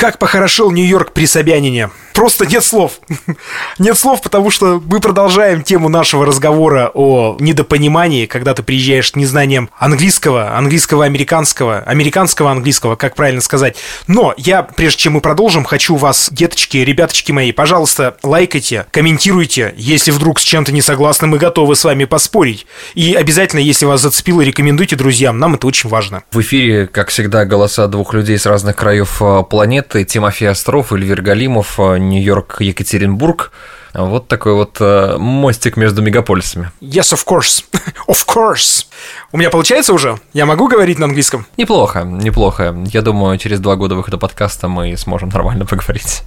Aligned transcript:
Как 0.00 0.16
похорошел 0.16 0.70
Нью-Йорк 0.70 1.12
при 1.12 1.26
Собянине. 1.26 1.90
Просто 2.20 2.44
нет 2.44 2.62
слов. 2.62 3.00
нет 3.78 3.96
слов, 3.96 4.20
потому 4.20 4.50
что 4.50 4.78
мы 4.84 5.00
продолжаем 5.00 5.62
тему 5.62 5.88
нашего 5.88 6.26
разговора 6.26 6.90
о 6.92 7.38
недопонимании, 7.40 8.26
когда 8.26 8.52
ты 8.52 8.62
приезжаешь 8.62 9.12
с 9.12 9.16
незнанием 9.16 9.70
английского, 9.78 10.54
английского 10.54 11.06
американского, 11.06 11.78
американского 11.78 12.50
английского, 12.50 12.96
как 12.96 13.14
правильно 13.14 13.40
сказать. 13.40 13.78
Но 14.06 14.34
я, 14.36 14.62
прежде 14.62 15.04
чем 15.04 15.14
мы 15.14 15.22
продолжим, 15.22 15.64
хочу 15.64 15.96
вас, 15.96 16.28
деточки, 16.30 16.76
ребяточки 16.76 17.32
мои, 17.32 17.52
пожалуйста, 17.52 18.18
лайкайте, 18.22 18.84
комментируйте. 18.90 19.72
Если 19.78 20.10
вдруг 20.10 20.40
с 20.40 20.42
чем-то 20.42 20.72
не 20.72 20.82
согласны, 20.82 21.26
мы 21.26 21.38
готовы 21.38 21.74
с 21.74 21.84
вами 21.84 22.04
поспорить. 22.04 22.66
И 22.94 23.14
обязательно, 23.14 23.60
если 23.60 23.86
вас 23.86 24.02
зацепило, 24.02 24.42
рекомендуйте 24.42 24.94
друзьям. 24.94 25.38
Нам 25.38 25.54
это 25.54 25.66
очень 25.66 25.88
важно. 25.88 26.22
В 26.32 26.42
эфире, 26.42 26.86
как 26.86 27.08
всегда, 27.08 27.46
голоса 27.46 27.86
двух 27.86 28.12
людей 28.12 28.38
с 28.38 28.44
разных 28.44 28.76
краев 28.76 29.22
э, 29.22 29.42
планеты 29.48 30.04
Тимофей 30.04 30.50
Остров, 30.50 30.92
Эльвир 30.92 31.22
Галимов, 31.22 31.80
э, 32.10 32.14
Нью-Йорк, 32.14 32.60
Екатеринбург. 32.60 33.52
Вот 33.94 34.28
такой 34.28 34.54
вот 34.54 34.76
э, 34.80 35.16
мостик 35.18 35.76
между 35.76 36.00
мегаполисами. 36.02 36.70
Yes, 36.80 37.12
of 37.12 37.24
course. 37.26 37.64
of 38.08 38.24
course. 38.26 38.86
У 39.32 39.38
меня 39.38 39.50
получается 39.50 39.92
уже? 39.92 40.18
Я 40.32 40.46
могу 40.46 40.68
говорить 40.68 40.98
на 40.98 41.06
английском? 41.06 41.46
Неплохо, 41.56 42.02
неплохо. 42.02 42.76
Я 42.92 43.02
думаю, 43.02 43.36
через 43.38 43.58
два 43.58 43.76
года 43.76 43.96
выхода 43.96 44.16
подкаста 44.18 44.68
мы 44.68 44.96
сможем 44.96 45.28
нормально 45.32 45.66
поговорить. 45.66 46.22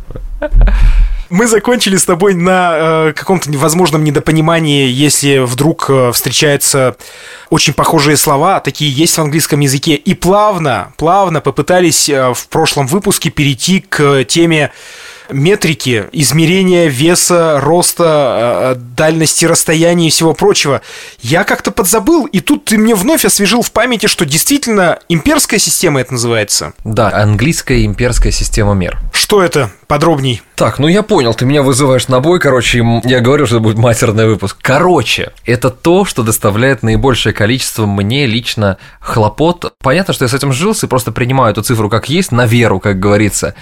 Мы 1.29 1.47
закончили 1.47 1.97
с 1.97 2.05
тобой 2.05 2.35
на 2.35 2.73
э, 3.07 3.13
каком-то 3.13 3.49
возможном 3.57 4.03
недопонимании, 4.03 4.87
если 4.87 5.39
вдруг 5.39 5.89
э, 5.89 6.11
встречаются 6.11 6.95
очень 7.49 7.73
похожие 7.73 8.17
слова, 8.17 8.59
такие 8.59 8.91
есть 8.91 9.17
в 9.17 9.21
английском 9.21 9.59
языке, 9.61 9.95
и 9.95 10.13
плавно, 10.13 10.93
плавно 10.97 11.41
попытались 11.41 12.07
э, 12.07 12.33
в 12.33 12.47
прошлом 12.49 12.85
выпуске 12.85 13.31
перейти 13.31 13.79
к 13.79 14.25
теме 14.25 14.71
метрики, 15.29 16.05
измерения 16.11 16.87
веса, 16.87 17.59
роста, 17.61 18.75
э, 18.75 18.79
дальности 18.79 19.45
расстояния 19.45 20.07
и 20.07 20.09
всего 20.09 20.33
прочего. 20.33 20.81
Я 21.21 21.43
как-то 21.43 21.71
подзабыл, 21.71 22.25
и 22.25 22.39
тут 22.39 22.65
ты 22.65 22.77
мне 22.77 22.95
вновь 22.95 23.25
освежил 23.25 23.61
в 23.61 23.71
памяти, 23.71 24.07
что 24.07 24.25
действительно 24.25 24.99
имперская 25.09 25.59
система 25.59 26.01
это 26.01 26.13
называется. 26.13 26.73
Да, 26.83 27.11
английская 27.13 27.85
имперская 27.85 28.31
система 28.31 28.73
мер. 28.73 28.99
Что 29.11 29.41
это? 29.41 29.71
Подробней. 29.87 30.41
Так, 30.55 30.79
ну 30.79 30.87
я 30.87 31.03
понял, 31.03 31.33
ты 31.33 31.45
меня 31.45 31.61
вызываешь 31.61 32.07
на 32.07 32.19
бой, 32.19 32.39
короче, 32.39 32.83
я 33.03 33.19
говорю, 33.19 33.45
что 33.45 33.57
это 33.57 33.63
будет 33.63 33.77
матерный 33.77 34.25
выпуск. 34.27 34.57
Короче, 34.61 35.31
это 35.45 35.69
то, 35.69 36.05
что 36.05 36.23
доставляет 36.23 36.83
наибольшее 36.83 37.33
количество 37.33 37.85
мне 37.85 38.25
лично 38.25 38.77
хлопот. 38.99 39.73
Понятно, 39.81 40.13
что 40.13 40.25
я 40.25 40.29
с 40.29 40.33
этим 40.33 40.53
жился 40.53 40.85
и 40.85 40.89
просто 40.89 41.11
принимаю 41.11 41.51
эту 41.51 41.61
цифру 41.61 41.89
как 41.89 42.09
есть, 42.09 42.31
на 42.31 42.45
веру, 42.45 42.79
как 42.79 42.99
говорится. 42.99 43.55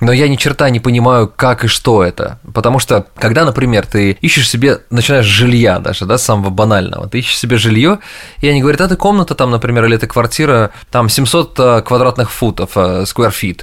Но 0.00 0.12
я 0.12 0.28
ни 0.28 0.36
черта 0.36 0.68
не 0.70 0.80
понимаю, 0.80 1.32
как 1.34 1.64
и 1.64 1.68
что 1.68 2.04
это. 2.04 2.38
Потому 2.52 2.78
что, 2.78 3.06
когда, 3.16 3.44
например, 3.44 3.86
ты 3.86 4.12
ищешь 4.20 4.48
себе, 4.48 4.80
начинаешь 4.90 5.24
жилья 5.24 5.78
даже, 5.78 6.04
да, 6.04 6.18
самого 6.18 6.50
банального, 6.50 7.08
ты 7.08 7.20
ищешь 7.20 7.38
себе 7.38 7.56
жилье, 7.56 8.00
и 8.40 8.48
они 8.48 8.60
говорят, 8.60 8.80
это 8.80 8.96
комната 8.96 9.34
там, 9.34 9.50
например, 9.50 9.84
или 9.86 9.96
это 9.96 10.06
квартира, 10.06 10.70
там 10.90 11.08
700 11.08 11.58
э, 11.58 11.82
квадратных 11.82 12.30
футов, 12.30 12.72
э, 12.76 13.04
square 13.04 13.32
feet. 13.32 13.62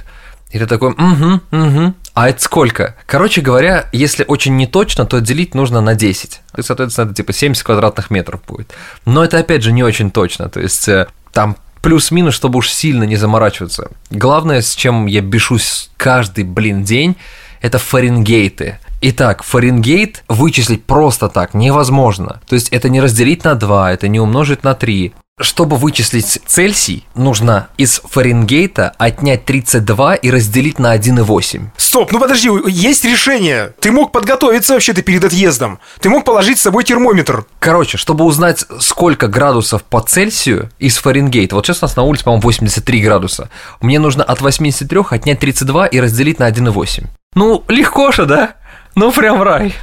И 0.50 0.58
ты 0.58 0.66
такой, 0.66 0.90
угу, 0.90 1.40
угу, 1.50 1.94
а 2.14 2.28
это 2.28 2.40
сколько? 2.40 2.94
Короче 3.06 3.40
говоря, 3.40 3.88
если 3.92 4.24
очень 4.26 4.56
неточно, 4.56 5.04
то 5.04 5.20
делить 5.20 5.54
нужно 5.54 5.80
на 5.80 5.96
10. 5.96 6.40
И, 6.56 6.62
соответственно, 6.62 7.06
это 7.06 7.14
типа 7.14 7.32
70 7.32 7.64
квадратных 7.64 8.10
метров 8.10 8.40
будет. 8.46 8.72
Но 9.04 9.24
это, 9.24 9.38
опять 9.38 9.64
же, 9.64 9.72
не 9.72 9.82
очень 9.82 10.12
точно. 10.12 10.48
То 10.48 10.60
есть, 10.60 10.88
э, 10.88 11.08
там 11.32 11.56
плюс-минус, 11.84 12.34
чтобы 12.34 12.58
уж 12.58 12.70
сильно 12.70 13.04
не 13.04 13.16
заморачиваться. 13.16 13.90
Главное, 14.10 14.62
с 14.62 14.74
чем 14.74 15.06
я 15.06 15.20
бешусь 15.20 15.90
каждый, 15.96 16.44
блин, 16.44 16.82
день, 16.82 17.16
это 17.60 17.78
фаренгейты. 17.78 18.78
Итак, 19.06 19.42
Фаренгейт 19.42 20.24
вычислить 20.28 20.84
просто 20.84 21.28
так 21.28 21.52
невозможно. 21.52 22.40
То 22.46 22.54
есть 22.54 22.70
это 22.70 22.88
не 22.88 23.02
разделить 23.02 23.44
на 23.44 23.54
2, 23.54 23.92
это 23.92 24.08
не 24.08 24.18
умножить 24.18 24.64
на 24.64 24.74
3. 24.74 25.12
Чтобы 25.40 25.78
вычислить 25.78 26.40
Цельсий, 26.46 27.08
нужно 27.16 27.66
из 27.76 28.00
Фаренгейта 28.04 28.94
отнять 28.98 29.44
32 29.44 30.14
и 30.14 30.30
разделить 30.30 30.78
на 30.78 30.96
1,8. 30.96 31.70
Стоп, 31.76 32.12
ну 32.12 32.20
подожди, 32.20 32.48
есть 32.68 33.04
решение. 33.04 33.74
Ты 33.80 33.90
мог 33.90 34.12
подготовиться 34.12 34.74
вообще-то 34.74 35.02
перед 35.02 35.24
отъездом. 35.24 35.80
Ты 35.98 36.08
мог 36.08 36.24
положить 36.24 36.60
с 36.60 36.62
собой 36.62 36.84
термометр. 36.84 37.46
Короче, 37.58 37.98
чтобы 37.98 38.24
узнать, 38.24 38.64
сколько 38.78 39.26
градусов 39.26 39.82
по 39.82 40.00
Цельсию 40.00 40.70
из 40.78 40.98
Фаренгейта, 40.98 41.56
вот 41.56 41.66
сейчас 41.66 41.82
у 41.82 41.86
нас 41.86 41.96
на 41.96 42.04
улице, 42.04 42.22
по-моему, 42.22 42.42
83 42.42 43.00
градуса, 43.00 43.50
мне 43.80 43.98
нужно 43.98 44.22
от 44.22 44.40
83 44.40 45.00
отнять 45.10 45.40
32 45.40 45.86
и 45.88 45.98
разделить 45.98 46.38
на 46.38 46.48
1,8. 46.48 47.06
Ну, 47.34 47.64
легко 47.66 48.12
же, 48.12 48.26
да? 48.26 48.54
Ну, 48.94 49.10
прям 49.10 49.42
рай. 49.42 49.74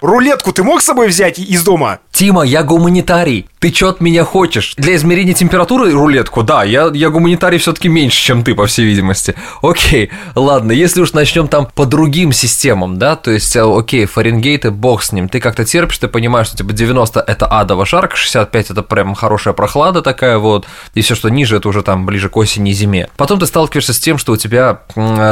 Рулетку 0.00 0.52
ты 0.52 0.62
мог 0.62 0.82
с 0.82 0.84
собой 0.84 1.08
взять 1.08 1.38
из 1.38 1.64
дома? 1.64 2.00
Тима, 2.16 2.44
я 2.44 2.62
гуманитарий. 2.62 3.46
Ты 3.58 3.70
чё 3.70 3.90
от 3.90 4.00
меня 4.00 4.24
хочешь? 4.24 4.72
Для 4.78 4.96
измерения 4.96 5.34
температуры 5.34 5.92
рулетку? 5.92 6.42
Да, 6.42 6.64
я, 6.64 6.90
я 6.94 7.10
гуманитарий 7.10 7.58
все 7.58 7.74
таки 7.74 7.88
меньше, 7.88 8.22
чем 8.22 8.42
ты, 8.42 8.54
по 8.54 8.64
всей 8.64 8.86
видимости. 8.86 9.34
Окей, 9.60 10.10
ладно, 10.34 10.72
если 10.72 11.02
уж 11.02 11.12
начнем 11.12 11.46
там 11.46 11.68
по 11.74 11.84
другим 11.84 12.32
системам, 12.32 12.96
да, 12.98 13.16
то 13.16 13.30
есть, 13.30 13.54
э, 13.54 13.60
окей, 13.60 14.06
Фаренгейт 14.06 14.64
и 14.64 14.70
бог 14.70 15.02
с 15.02 15.12
ним, 15.12 15.28
ты 15.28 15.40
как-то 15.40 15.66
терпишь, 15.66 15.98
ты 15.98 16.08
понимаешь, 16.08 16.46
что 16.46 16.56
типа 16.56 16.72
90 16.72 17.20
это 17.20 17.46
адово 17.46 17.84
жарко, 17.84 18.16
65 18.16 18.70
это 18.70 18.82
прям 18.82 19.14
хорошая 19.14 19.52
прохлада 19.52 20.00
такая 20.00 20.38
вот, 20.38 20.64
и 20.94 21.02
все, 21.02 21.14
что 21.14 21.28
ниже, 21.28 21.56
это 21.56 21.68
уже 21.68 21.82
там 21.82 22.06
ближе 22.06 22.30
к 22.30 22.36
осени 22.38 22.70
и 22.70 22.72
зиме. 22.72 23.10
Потом 23.18 23.40
ты 23.40 23.46
сталкиваешься 23.46 23.92
с 23.92 23.98
тем, 23.98 24.16
что 24.16 24.32
у 24.32 24.36
тебя 24.38 24.80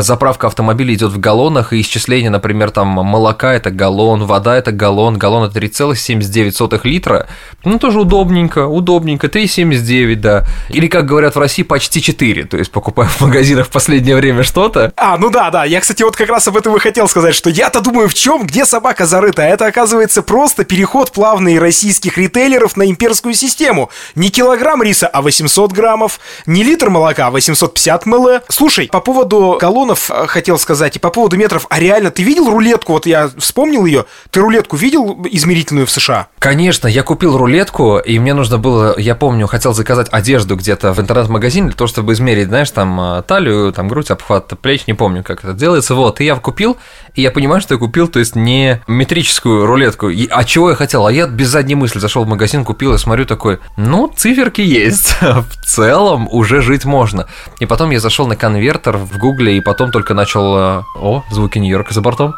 заправка 0.00 0.48
автомобиля 0.48 0.92
идет 0.92 1.12
в 1.12 1.18
галлонах, 1.18 1.72
и 1.72 1.80
исчисление, 1.80 2.28
например, 2.28 2.72
там 2.72 2.88
молока 2.88 3.54
это 3.54 3.70
галлон, 3.70 4.24
вода 4.24 4.54
это 4.54 4.70
галлон, 4.70 5.16
галлон 5.16 5.48
это 5.48 5.58
3,79 5.60 6.73
литра, 6.82 7.28
ну 7.64 7.78
тоже 7.78 8.00
удобненько, 8.00 8.66
удобненько, 8.66 9.28
3,79, 9.28 10.16
да. 10.16 10.46
Или, 10.68 10.88
как 10.88 11.06
говорят 11.06 11.36
в 11.36 11.38
России, 11.38 11.62
почти 11.62 12.02
4, 12.02 12.44
то 12.44 12.56
есть 12.56 12.70
покупаю 12.70 13.08
в 13.08 13.20
магазинах 13.20 13.66
в 13.66 13.70
последнее 13.70 14.16
время 14.16 14.42
что-то. 14.42 14.92
А, 14.96 15.16
ну 15.18 15.30
да, 15.30 15.50
да, 15.50 15.64
я, 15.64 15.80
кстати, 15.80 16.02
вот 16.02 16.16
как 16.16 16.28
раз 16.28 16.48
об 16.48 16.56
этом 16.56 16.76
и 16.76 16.78
хотел 16.78 17.08
сказать, 17.08 17.34
что 17.34 17.50
я-то 17.50 17.80
думаю, 17.80 18.08
в 18.08 18.14
чем, 18.14 18.46
где 18.46 18.64
собака 18.64 19.06
зарыта, 19.06 19.42
а 19.42 19.46
это, 19.46 19.66
оказывается, 19.66 20.22
просто 20.22 20.64
переход 20.64 21.12
плавный 21.12 21.58
российских 21.58 22.18
ритейлеров 22.18 22.76
на 22.76 22.88
имперскую 22.88 23.34
систему. 23.34 23.90
Не 24.14 24.30
килограмм 24.30 24.82
риса, 24.82 25.06
а 25.06 25.22
800 25.22 25.72
граммов, 25.72 26.20
не 26.46 26.62
литр 26.62 26.90
молока, 26.90 27.28
а 27.28 27.30
850 27.30 28.06
мл. 28.06 28.40
Слушай, 28.48 28.88
по 28.88 29.00
поводу 29.00 29.56
колоннов 29.60 30.10
э, 30.10 30.26
хотел 30.26 30.58
сказать, 30.58 30.96
и 30.96 30.98
по 30.98 31.10
поводу 31.10 31.36
метров, 31.36 31.66
а 31.68 31.78
реально, 31.78 32.10
ты 32.10 32.22
видел 32.22 32.50
рулетку, 32.50 32.92
вот 32.92 33.06
я 33.06 33.30
вспомнил 33.38 33.84
ее, 33.84 34.06
ты 34.30 34.40
рулетку 34.40 34.76
видел 34.76 35.26
измерительную 35.30 35.86
в 35.86 35.90
США? 35.90 36.28
Конечно, 36.38 36.63
я 36.70 37.02
купил 37.02 37.36
рулетку, 37.36 37.98
и 37.98 38.18
мне 38.18 38.34
нужно 38.34 38.58
было, 38.58 38.98
я 38.98 39.14
помню, 39.14 39.46
хотел 39.46 39.74
заказать 39.74 40.08
одежду 40.10 40.56
где-то 40.56 40.92
в 40.92 41.00
интернет-магазине 41.00 41.68
для 41.68 41.76
того, 41.76 41.88
чтобы 41.88 42.12
измерить, 42.12 42.48
знаешь, 42.48 42.70
там 42.70 42.98
а, 43.00 43.22
талию, 43.22 43.72
там 43.72 43.88
грудь, 43.88 44.10
обхват 44.10 44.52
плеч, 44.60 44.86
не 44.86 44.94
помню, 44.94 45.22
как 45.22 45.44
это 45.44 45.52
делается, 45.52 45.94
вот, 45.94 46.20
и 46.20 46.24
я 46.24 46.36
купил, 46.36 46.76
и 47.14 47.22
я 47.22 47.30
понимаю, 47.30 47.60
что 47.60 47.74
я 47.74 47.78
купил, 47.78 48.08
то 48.08 48.18
есть 48.18 48.36
не 48.36 48.82
метрическую 48.86 49.66
рулетку, 49.66 50.08
и, 50.08 50.26
а 50.28 50.44
чего 50.44 50.70
я 50.70 50.76
хотел, 50.76 51.06
а 51.06 51.12
я 51.12 51.26
без 51.26 51.48
задней 51.48 51.74
мысли 51.74 51.98
зашел 51.98 52.24
в 52.24 52.28
магазин, 52.28 52.64
купил 52.64 52.94
и 52.94 52.98
смотрю 52.98 53.26
такой, 53.26 53.58
ну, 53.76 54.12
циферки 54.14 54.60
есть, 54.60 55.16
в 55.20 55.66
целом 55.66 56.28
уже 56.30 56.62
жить 56.62 56.84
можно, 56.84 57.26
и 57.60 57.66
потом 57.66 57.90
я 57.90 58.00
зашел 58.00 58.26
на 58.26 58.36
конвертер 58.36 58.96
в 58.96 59.18
гугле, 59.18 59.56
и 59.56 59.60
потом 59.60 59.90
только 59.90 60.14
начал, 60.14 60.54
а, 60.56 60.82
о, 60.96 61.24
звуки 61.30 61.58
Нью-Йорка 61.58 61.94
за 61.94 62.00
бортом, 62.00 62.34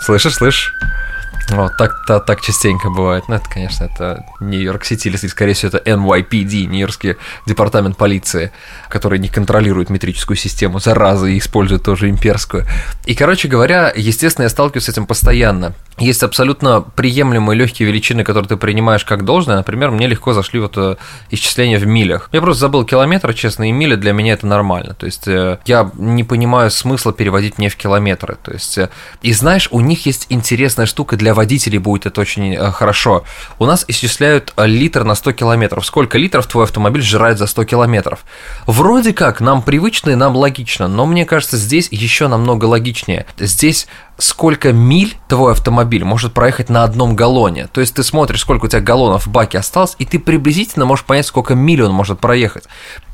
слышишь, 0.00 0.34
слышишь? 0.34 0.74
Вот, 1.50 1.76
так, 1.78 2.04
так, 2.26 2.40
частенько 2.40 2.90
бывает. 2.90 3.24
Ну, 3.28 3.36
это, 3.36 3.48
конечно, 3.48 3.84
это 3.84 4.24
Нью-Йорк-Сити, 4.40 5.08
или, 5.08 5.16
скорее 5.16 5.54
всего, 5.54 5.70
это 5.74 5.90
NYPD, 5.90 6.66
Нью-Йоркский 6.66 7.16
департамент 7.46 7.96
полиции, 7.96 8.52
который 8.88 9.18
не 9.18 9.28
контролирует 9.28 9.88
метрическую 9.88 10.36
систему, 10.36 10.78
зараза, 10.78 11.26
и 11.26 11.38
использует 11.38 11.82
тоже 11.82 12.10
имперскую. 12.10 12.66
И, 13.06 13.14
короче 13.14 13.48
говоря, 13.48 13.92
естественно, 13.96 14.44
я 14.44 14.50
сталкиваюсь 14.50 14.84
с 14.84 14.88
этим 14.88 15.06
постоянно. 15.06 15.74
Есть 15.98 16.22
абсолютно 16.22 16.80
приемлемые 16.80 17.58
легкие 17.58 17.88
величины, 17.88 18.22
которые 18.22 18.48
ты 18.48 18.56
принимаешь 18.56 19.04
как 19.04 19.24
должное. 19.24 19.56
Например, 19.56 19.90
мне 19.90 20.06
легко 20.06 20.32
зашли 20.32 20.60
вот 20.60 20.74
э, 20.76 20.96
исчисления 21.30 21.78
в 21.78 21.86
милях. 21.86 22.28
Я 22.32 22.40
просто 22.40 22.60
забыл 22.60 22.84
километр, 22.84 23.34
честно, 23.34 23.68
и 23.68 23.72
мили 23.72 23.96
для 23.96 24.12
меня 24.12 24.34
это 24.34 24.46
нормально. 24.46 24.94
То 24.94 25.06
есть 25.06 25.26
э, 25.26 25.58
я 25.66 25.90
не 25.94 26.22
понимаю 26.22 26.70
смысла 26.70 27.12
переводить 27.12 27.58
мне 27.58 27.68
в 27.68 27.76
километры. 27.76 28.36
То 28.42 28.52
есть, 28.52 28.78
э, 28.78 28.90
и 29.22 29.32
знаешь, 29.32 29.68
у 29.72 29.80
них 29.80 30.06
есть 30.06 30.26
интересная 30.28 30.86
штука 30.86 31.16
для 31.16 31.34
водителей 31.38 31.78
будет 31.78 32.04
это 32.04 32.20
очень 32.20 32.56
хорошо. 32.72 33.24
У 33.58 33.64
нас 33.64 33.84
исчисляют 33.88 34.52
литр 34.56 35.04
на 35.04 35.14
100 35.14 35.32
километров. 35.32 35.86
Сколько 35.86 36.18
литров 36.18 36.46
твой 36.46 36.64
автомобиль 36.64 37.02
жрает 37.02 37.38
за 37.38 37.46
100 37.46 37.64
километров? 37.64 38.24
Вроде 38.66 39.12
как, 39.12 39.40
нам 39.40 39.62
привычно 39.62 40.10
и 40.10 40.14
нам 40.16 40.36
логично, 40.36 40.88
но 40.88 41.06
мне 41.06 41.24
кажется, 41.24 41.56
здесь 41.56 41.88
еще 41.92 42.28
намного 42.28 42.64
логичнее. 42.66 43.24
Здесь 43.38 43.86
сколько 44.18 44.72
миль 44.72 45.16
твой 45.28 45.52
автомобиль 45.52 46.02
может 46.04 46.34
проехать 46.34 46.68
на 46.68 46.82
одном 46.82 47.14
галлоне. 47.14 47.68
То 47.68 47.80
есть 47.80 47.94
ты 47.94 48.02
смотришь, 48.02 48.40
сколько 48.40 48.64
у 48.64 48.68
тебя 48.68 48.80
галлонов 48.80 49.26
в 49.26 49.30
баке 49.30 49.58
осталось, 49.58 49.94
и 50.00 50.04
ты 50.04 50.18
приблизительно 50.18 50.86
можешь 50.86 51.04
понять, 51.04 51.26
сколько 51.26 51.54
миль 51.54 51.84
он 51.84 51.92
может 51.92 52.18
проехать. 52.18 52.64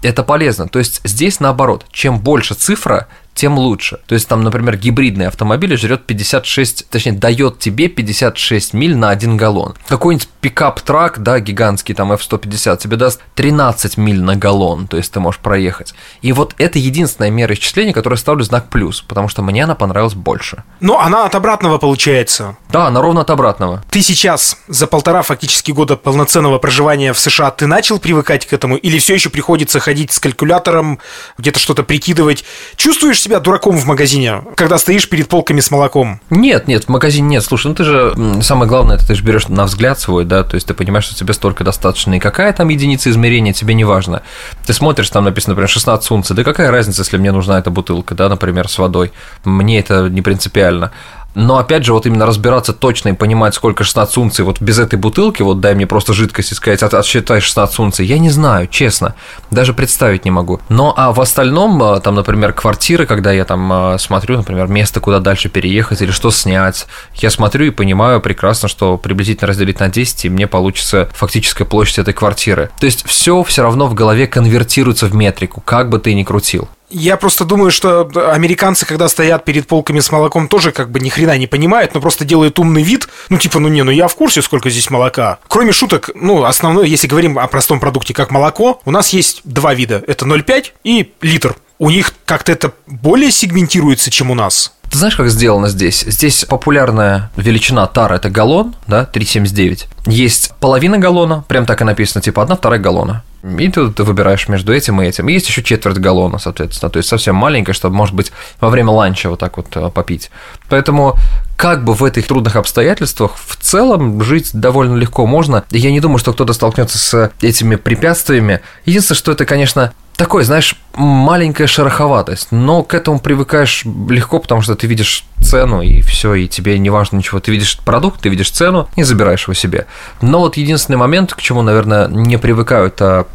Это 0.02 0.22
полезно. 0.22 0.66
То 0.66 0.78
есть 0.78 1.02
здесь 1.04 1.40
наоборот, 1.40 1.84
чем 1.92 2.18
больше 2.18 2.54
цифра, 2.54 3.06
тем 3.34 3.58
лучше. 3.58 3.98
То 4.06 4.14
есть 4.14 4.28
там, 4.28 4.42
например, 4.42 4.76
гибридный 4.76 5.28
автомобиль 5.28 5.76
жрет 5.76 6.06
56, 6.06 6.88
точнее, 6.88 7.12
дает 7.12 7.58
тебе 7.58 7.88
56 7.88 8.74
миль 8.74 8.96
на 8.96 9.10
один 9.10 9.36
галлон. 9.36 9.74
Какой-нибудь 9.88 10.28
пикап-трак, 10.40 11.18
да, 11.18 11.40
гигантский, 11.40 11.94
там 11.94 12.12
F-150, 12.12 12.78
тебе 12.78 12.96
даст 12.96 13.20
13 13.34 13.96
миль 13.96 14.20
на 14.20 14.36
галлон, 14.36 14.86
то 14.86 14.96
есть 14.96 15.12
ты 15.12 15.20
можешь 15.20 15.40
проехать. 15.40 15.94
И 16.22 16.32
вот 16.32 16.54
это 16.58 16.78
единственная 16.78 17.30
мера 17.30 17.54
исчисления, 17.54 17.92
которой 17.92 18.16
ставлю 18.16 18.44
знак 18.44 18.68
плюс, 18.68 19.02
потому 19.02 19.28
что 19.28 19.42
мне 19.42 19.64
она 19.64 19.74
понравилась 19.74 20.14
больше. 20.14 20.62
Но 20.80 21.00
она 21.00 21.24
от 21.24 21.34
обратного 21.34 21.78
получается. 21.78 22.56
Да, 22.70 22.86
она 22.86 23.00
ровно 23.00 23.22
от 23.22 23.30
обратного. 23.30 23.82
Ты 23.90 24.02
сейчас 24.02 24.58
за 24.68 24.86
полтора 24.86 25.22
фактически 25.22 25.72
года 25.72 25.96
полноценного 25.96 26.58
проживания 26.58 27.12
в 27.12 27.18
США 27.18 27.50
ты 27.50 27.66
начал 27.66 27.98
привыкать 27.98 28.46
к 28.46 28.52
этому 28.52 28.76
или 28.76 28.98
все 28.98 29.14
еще 29.14 29.30
приходится 29.30 29.80
ходить 29.80 30.12
с 30.12 30.20
калькулятором, 30.20 31.00
где-то 31.38 31.58
что-то 31.58 31.82
прикидывать? 31.82 32.44
Чувствуешь 32.76 33.23
себя 33.24 33.40
дураком 33.40 33.76
в 33.76 33.86
магазине, 33.86 34.42
когда 34.54 34.78
стоишь 34.78 35.08
перед 35.08 35.28
полками 35.28 35.60
с 35.60 35.70
молоком? 35.70 36.20
Нет, 36.30 36.68
нет, 36.68 36.84
в 36.84 36.88
магазине 36.88 37.28
нет. 37.28 37.44
Слушай, 37.44 37.68
ну 37.68 37.74
ты 37.74 37.84
же 37.84 38.14
самое 38.42 38.68
главное, 38.68 38.96
это 38.96 39.06
ты 39.06 39.14
же 39.14 39.24
берешь 39.24 39.48
на 39.48 39.64
взгляд 39.64 39.98
свой, 39.98 40.24
да, 40.24 40.44
то 40.44 40.54
есть 40.54 40.66
ты 40.66 40.74
понимаешь, 40.74 41.04
что 41.04 41.16
тебе 41.16 41.32
столько 41.32 41.64
достаточно, 41.64 42.14
и 42.14 42.18
какая 42.18 42.52
там 42.52 42.68
единица 42.68 43.10
измерения, 43.10 43.52
тебе 43.52 43.74
не 43.74 43.84
важно. 43.84 44.22
Ты 44.66 44.72
смотришь, 44.72 45.08
там 45.10 45.24
написано, 45.24 45.52
например, 45.52 45.68
16 45.68 46.10
унций, 46.10 46.36
да 46.36 46.44
какая 46.44 46.70
разница, 46.70 47.02
если 47.02 47.16
мне 47.16 47.32
нужна 47.32 47.58
эта 47.58 47.70
бутылка, 47.70 48.14
да, 48.14 48.28
например, 48.28 48.68
с 48.68 48.78
водой. 48.78 49.12
Мне 49.44 49.80
это 49.80 50.08
не 50.08 50.22
принципиально. 50.22 50.92
Но 51.34 51.58
опять 51.58 51.84
же, 51.84 51.92
вот 51.92 52.06
именно 52.06 52.26
разбираться 52.26 52.72
точно 52.72 53.10
и 53.10 53.12
понимать, 53.12 53.54
сколько 53.54 53.84
16 53.84 54.16
унций 54.18 54.44
вот 54.44 54.60
без 54.60 54.78
этой 54.78 54.98
бутылки, 54.98 55.42
вот 55.42 55.60
дай 55.60 55.74
мне 55.74 55.86
просто 55.86 56.12
жидкость 56.12 56.52
и 56.52 56.54
сказать, 56.54 56.82
от, 56.82 56.94
отсчитай 56.94 57.40
16 57.40 57.78
унций, 57.78 58.06
я 58.06 58.18
не 58.18 58.30
знаю, 58.30 58.68
честно, 58.68 59.14
даже 59.50 59.74
представить 59.74 60.24
не 60.24 60.30
могу. 60.30 60.60
Но 60.68 60.94
а 60.96 61.12
в 61.12 61.20
остальном, 61.20 61.82
а, 61.82 62.00
там, 62.00 62.14
например, 62.14 62.52
квартиры, 62.52 63.06
когда 63.06 63.32
я 63.32 63.44
там 63.44 63.70
а, 63.72 63.98
смотрю, 63.98 64.36
например, 64.36 64.68
место, 64.68 65.00
куда 65.00 65.18
дальше 65.18 65.48
переехать 65.48 66.02
или 66.02 66.10
что 66.10 66.30
снять, 66.30 66.86
я 67.14 67.30
смотрю 67.30 67.66
и 67.66 67.70
понимаю 67.70 68.20
прекрасно, 68.20 68.68
что 68.68 68.96
приблизительно 68.96 69.48
разделить 69.48 69.80
на 69.80 69.88
10, 69.88 70.24
и 70.26 70.30
мне 70.30 70.46
получится 70.46 71.08
фактическая 71.14 71.66
площадь 71.66 71.98
этой 71.98 72.14
квартиры. 72.14 72.70
То 72.78 72.86
есть 72.86 73.06
все 73.06 73.42
все 73.42 73.62
равно 73.62 73.86
в 73.86 73.94
голове 73.94 74.26
конвертируется 74.26 75.06
в 75.06 75.14
метрику, 75.14 75.60
как 75.60 75.88
бы 75.88 75.98
ты 75.98 76.14
ни 76.14 76.22
крутил. 76.22 76.68
Я 76.96 77.16
просто 77.16 77.44
думаю, 77.44 77.72
что 77.72 78.08
американцы, 78.32 78.86
когда 78.86 79.08
стоят 79.08 79.44
перед 79.44 79.66
полками 79.66 79.98
с 79.98 80.12
молоком, 80.12 80.46
тоже 80.46 80.70
как 80.70 80.92
бы 80.92 81.00
ни 81.00 81.08
хрена 81.08 81.36
не 81.36 81.48
понимают, 81.48 81.92
но 81.92 82.00
просто 82.00 82.24
делают 82.24 82.60
умный 82.60 82.84
вид. 82.84 83.08
Ну, 83.30 83.36
типа, 83.36 83.58
ну 83.58 83.66
не, 83.66 83.82
ну 83.82 83.90
я 83.90 84.06
в 84.06 84.14
курсе, 84.14 84.42
сколько 84.42 84.70
здесь 84.70 84.90
молока. 84.90 85.40
Кроме 85.48 85.72
шуток, 85.72 86.10
ну, 86.14 86.44
основное, 86.44 86.84
если 86.84 87.08
говорим 87.08 87.36
о 87.36 87.48
простом 87.48 87.80
продукте, 87.80 88.14
как 88.14 88.30
молоко, 88.30 88.80
у 88.84 88.92
нас 88.92 89.08
есть 89.08 89.40
два 89.42 89.74
вида. 89.74 90.04
Это 90.06 90.24
0,5 90.24 90.66
и 90.84 91.12
литр. 91.20 91.56
У 91.80 91.90
них 91.90 92.14
как-то 92.26 92.52
это 92.52 92.72
более 92.86 93.32
сегментируется, 93.32 94.12
чем 94.12 94.30
у 94.30 94.34
нас. 94.34 94.72
Ты 94.88 94.98
знаешь, 94.98 95.16
как 95.16 95.28
сделано 95.28 95.70
здесь? 95.70 96.02
Здесь 96.06 96.44
популярная 96.44 97.32
величина 97.36 97.88
тара– 97.88 98.14
это 98.16 98.30
галлон, 98.30 98.76
да, 98.86 99.10
3,79. 99.12 99.86
Есть 100.06 100.52
половина 100.60 100.98
галлона, 100.98 101.44
прям 101.48 101.66
так 101.66 101.80
и 101.80 101.84
написано, 101.84 102.22
типа 102.22 102.42
одна 102.42 102.54
вторая 102.54 102.78
галлона. 102.78 103.24
И 103.58 103.68
тут 103.68 103.96
ты 103.96 104.04
выбираешь 104.04 104.48
между 104.48 104.72
этим 104.72 105.02
и 105.02 105.06
этим. 105.06 105.28
Есть 105.28 105.48
еще 105.48 105.62
четверть 105.62 105.98
галлона, 105.98 106.38
соответственно, 106.38 106.88
то 106.88 106.96
есть 106.96 107.08
совсем 107.08 107.36
маленькая, 107.36 107.74
чтобы, 107.74 107.94
может 107.94 108.14
быть, 108.14 108.32
во 108.58 108.70
время 108.70 108.90
ланча 108.90 109.28
вот 109.28 109.38
так 109.38 109.58
вот 109.58 109.66
э, 109.76 109.90
попить. 109.90 110.30
Поэтому 110.70 111.16
как 111.56 111.84
бы 111.84 111.92
в 111.92 112.02
этих 112.02 112.26
трудных 112.26 112.56
обстоятельствах 112.56 113.32
в 113.36 113.56
целом 113.56 114.22
жить 114.22 114.50
довольно 114.54 114.96
легко 114.96 115.26
можно. 115.26 115.64
Я 115.70 115.92
не 115.92 116.00
думаю, 116.00 116.18
что 116.18 116.32
кто-то 116.32 116.54
столкнется 116.54 116.98
с 116.98 117.32
этими 117.42 117.76
препятствиями. 117.76 118.60
Единственное, 118.86 119.18
что 119.18 119.32
это, 119.32 119.44
конечно, 119.44 119.92
такой, 120.16 120.44
знаешь, 120.44 120.76
маленькая 120.94 121.66
шероховатость, 121.66 122.48
но 122.52 122.82
к 122.82 122.94
этому 122.94 123.18
привыкаешь 123.18 123.84
легко, 123.84 124.38
потому 124.38 124.62
что 124.62 124.74
ты 124.74 124.86
видишь 124.86 125.24
цену 125.42 125.82
и 125.82 126.00
все, 126.02 126.34
и 126.34 126.48
тебе 126.48 126.78
не 126.78 126.90
важно 126.90 127.16
ничего. 127.16 127.40
Ты 127.40 127.50
видишь 127.50 127.78
продукт, 127.78 128.20
ты 128.20 128.28
видишь 128.28 128.50
цену 128.50 128.88
и 128.96 129.02
забираешь 129.02 129.44
его 129.44 129.54
себе. 129.54 129.86
Но 130.20 130.40
вот 130.40 130.56
единственный 130.56 130.96
момент, 130.96 131.34
к 131.34 131.42
чему, 131.42 131.62
наверное, 131.62 132.08
не 132.08 132.36
привыкают 132.36 133.00
а 133.00 133.26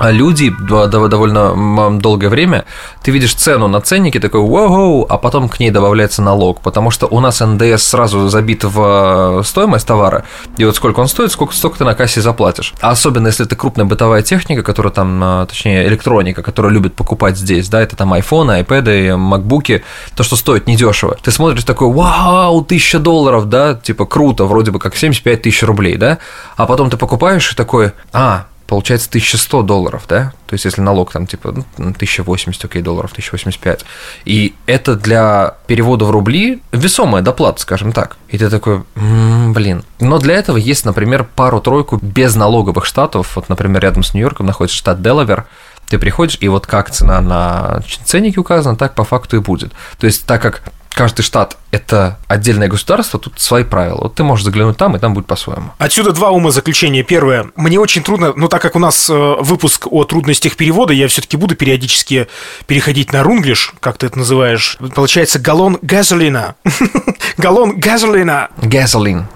люди 0.00 0.54
довольно 0.60 1.98
долгое 1.98 2.28
время, 2.28 2.64
ты 3.02 3.10
видишь 3.10 3.34
цену 3.34 3.68
на 3.68 3.80
ценнике, 3.80 4.20
такой 4.20 4.40
вау, 4.40 5.06
а 5.08 5.18
потом 5.18 5.48
к 5.48 5.60
ней 5.60 5.70
добавляется 5.70 6.22
налог, 6.22 6.60
потому 6.60 6.90
что 6.90 7.06
у 7.06 7.20
нас 7.20 7.40
НДС 7.40 7.82
сразу 7.82 8.28
забит 8.28 8.64
в 8.64 9.40
э, 9.40 9.42
стоимость 9.44 9.86
товара, 9.86 10.24
и 10.56 10.64
вот 10.64 10.76
сколько 10.76 11.00
он 11.00 11.08
стоит, 11.08 11.32
сколько, 11.32 11.54
столько 11.54 11.78
ты 11.78 11.84
на 11.84 11.94
кассе 11.94 12.20
заплатишь. 12.20 12.74
А 12.80 12.90
особенно, 12.90 13.28
если 13.28 13.46
это 13.46 13.56
крупная 13.56 13.84
бытовая 13.84 14.22
техника, 14.22 14.62
которая 14.62 14.92
там, 14.92 15.22
э, 15.22 15.46
точнее, 15.46 15.86
электроника, 15.88 16.42
которую 16.42 16.72
любят 16.72 16.94
покупать 16.94 17.36
здесь, 17.36 17.68
да, 17.68 17.80
это 17.80 17.96
там 17.96 18.12
айфоны, 18.12 18.52
айпэды, 18.52 19.16
макбуки, 19.16 19.82
то, 20.16 20.22
что 20.22 20.36
стоит 20.36 20.66
недешево. 20.66 21.16
Ты 21.22 21.30
смотришь 21.30 21.64
такой, 21.64 21.92
вау, 21.92 22.64
тысяча 22.64 22.98
долларов, 22.98 23.48
да, 23.48 23.74
типа 23.74 24.06
круто, 24.06 24.44
вроде 24.44 24.70
бы 24.70 24.78
как 24.78 24.96
75 24.96 25.42
тысяч 25.42 25.62
рублей, 25.62 25.96
да, 25.96 26.18
а 26.56 26.66
потом 26.66 26.90
ты 26.90 26.96
покупаешь 26.96 27.52
и 27.52 27.56
такой, 27.56 27.92
а, 28.12 28.46
получается 28.66 29.08
1100 29.08 29.62
долларов, 29.62 30.04
да? 30.08 30.32
То 30.46 30.54
есть, 30.54 30.64
если 30.64 30.80
налог 30.80 31.12
там 31.12 31.26
типа 31.26 31.52
ну, 31.52 31.64
1080, 31.76 32.64
окей, 32.64 32.82
долларов, 32.82 33.12
1085. 33.12 33.84
И 34.24 34.54
это 34.66 34.96
для 34.96 35.56
перевода 35.66 36.04
в 36.04 36.10
рубли 36.10 36.62
весомая 36.72 37.22
доплата, 37.22 37.60
скажем 37.60 37.92
так. 37.92 38.16
И 38.28 38.38
ты 38.38 38.48
такой, 38.50 38.82
м-м, 38.96 39.52
блин. 39.52 39.84
Но 40.00 40.18
для 40.18 40.34
этого 40.34 40.56
есть, 40.56 40.84
например, 40.84 41.24
пару-тройку 41.24 41.98
безналоговых 42.00 42.84
штатов. 42.84 43.36
Вот, 43.36 43.48
например, 43.48 43.82
рядом 43.82 44.02
с 44.02 44.14
Нью-Йорком 44.14 44.46
находится 44.46 44.76
штат 44.76 45.02
Делавер, 45.02 45.46
ты 45.88 45.98
приходишь, 45.98 46.38
и 46.40 46.48
вот 46.48 46.66
как 46.66 46.90
цена 46.90 47.20
на 47.20 47.82
ценнике 48.04 48.40
указана, 48.40 48.76
так 48.76 48.94
по 48.94 49.04
факту 49.04 49.36
и 49.36 49.40
будет. 49.40 49.72
То 49.98 50.06
есть, 50.06 50.26
так 50.26 50.40
как 50.40 50.62
каждый 50.94 51.22
штат– 51.22 51.56
это 51.70 52.18
отдельное 52.28 52.68
государство, 52.68 53.18
тут 53.18 53.40
свои 53.40 53.64
правила. 53.64 54.02
Вот 54.02 54.14
ты 54.14 54.22
можешь 54.22 54.44
заглянуть 54.44 54.76
там, 54.76 54.96
и 54.96 54.98
там 54.98 55.14
будет 55.14 55.26
по-своему. 55.26 55.70
Отсюда 55.78 56.12
два 56.12 56.30
ума 56.30 56.50
заключения. 56.50 57.02
Первое. 57.02 57.46
Мне 57.56 57.78
очень 57.78 58.02
трудно, 58.02 58.32
ну, 58.36 58.48
так 58.48 58.62
как 58.62 58.76
у 58.76 58.78
нас 58.78 59.08
э, 59.08 59.12
выпуск 59.40 59.86
о 59.90 60.04
трудностях 60.04 60.56
перевода, 60.56 60.92
я 60.92 61.08
все 61.08 61.22
таки 61.22 61.36
буду 61.36 61.56
периодически 61.56 62.28
переходить 62.66 63.12
на 63.12 63.22
рунглиш, 63.22 63.72
как 63.80 63.98
ты 63.98 64.06
это 64.06 64.18
называешь. 64.18 64.78
Получается, 64.94 65.38
галлон 65.38 65.78
газолина. 65.82 66.56
Галлон 67.38 67.78
газолина. 67.78 68.50
Газолин. 68.58 69.26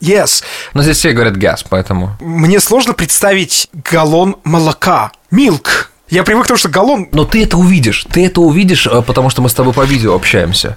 Yes. 0.00 0.42
Но 0.74 0.82
здесь 0.82 0.98
все 0.98 1.12
говорят 1.12 1.36
газ, 1.36 1.64
поэтому... 1.68 2.16
Мне 2.20 2.60
сложно 2.60 2.92
представить 2.94 3.68
галлон 3.72 4.36
молока. 4.44 5.12
Милк. 5.30 5.90
Я 6.10 6.22
привык 6.22 6.44
к 6.44 6.48
тому, 6.48 6.58
что 6.58 6.68
галлон... 6.68 7.08
Но 7.12 7.24
ты 7.24 7.42
это 7.42 7.56
увидишь. 7.56 8.06
Ты 8.12 8.26
это 8.26 8.42
увидишь, 8.42 8.86
э, 8.86 9.02
потому 9.02 9.30
что 9.30 9.40
мы 9.40 9.48
с 9.48 9.54
тобой 9.54 9.72
по 9.72 9.84
видео 9.84 10.14
общаемся. 10.14 10.76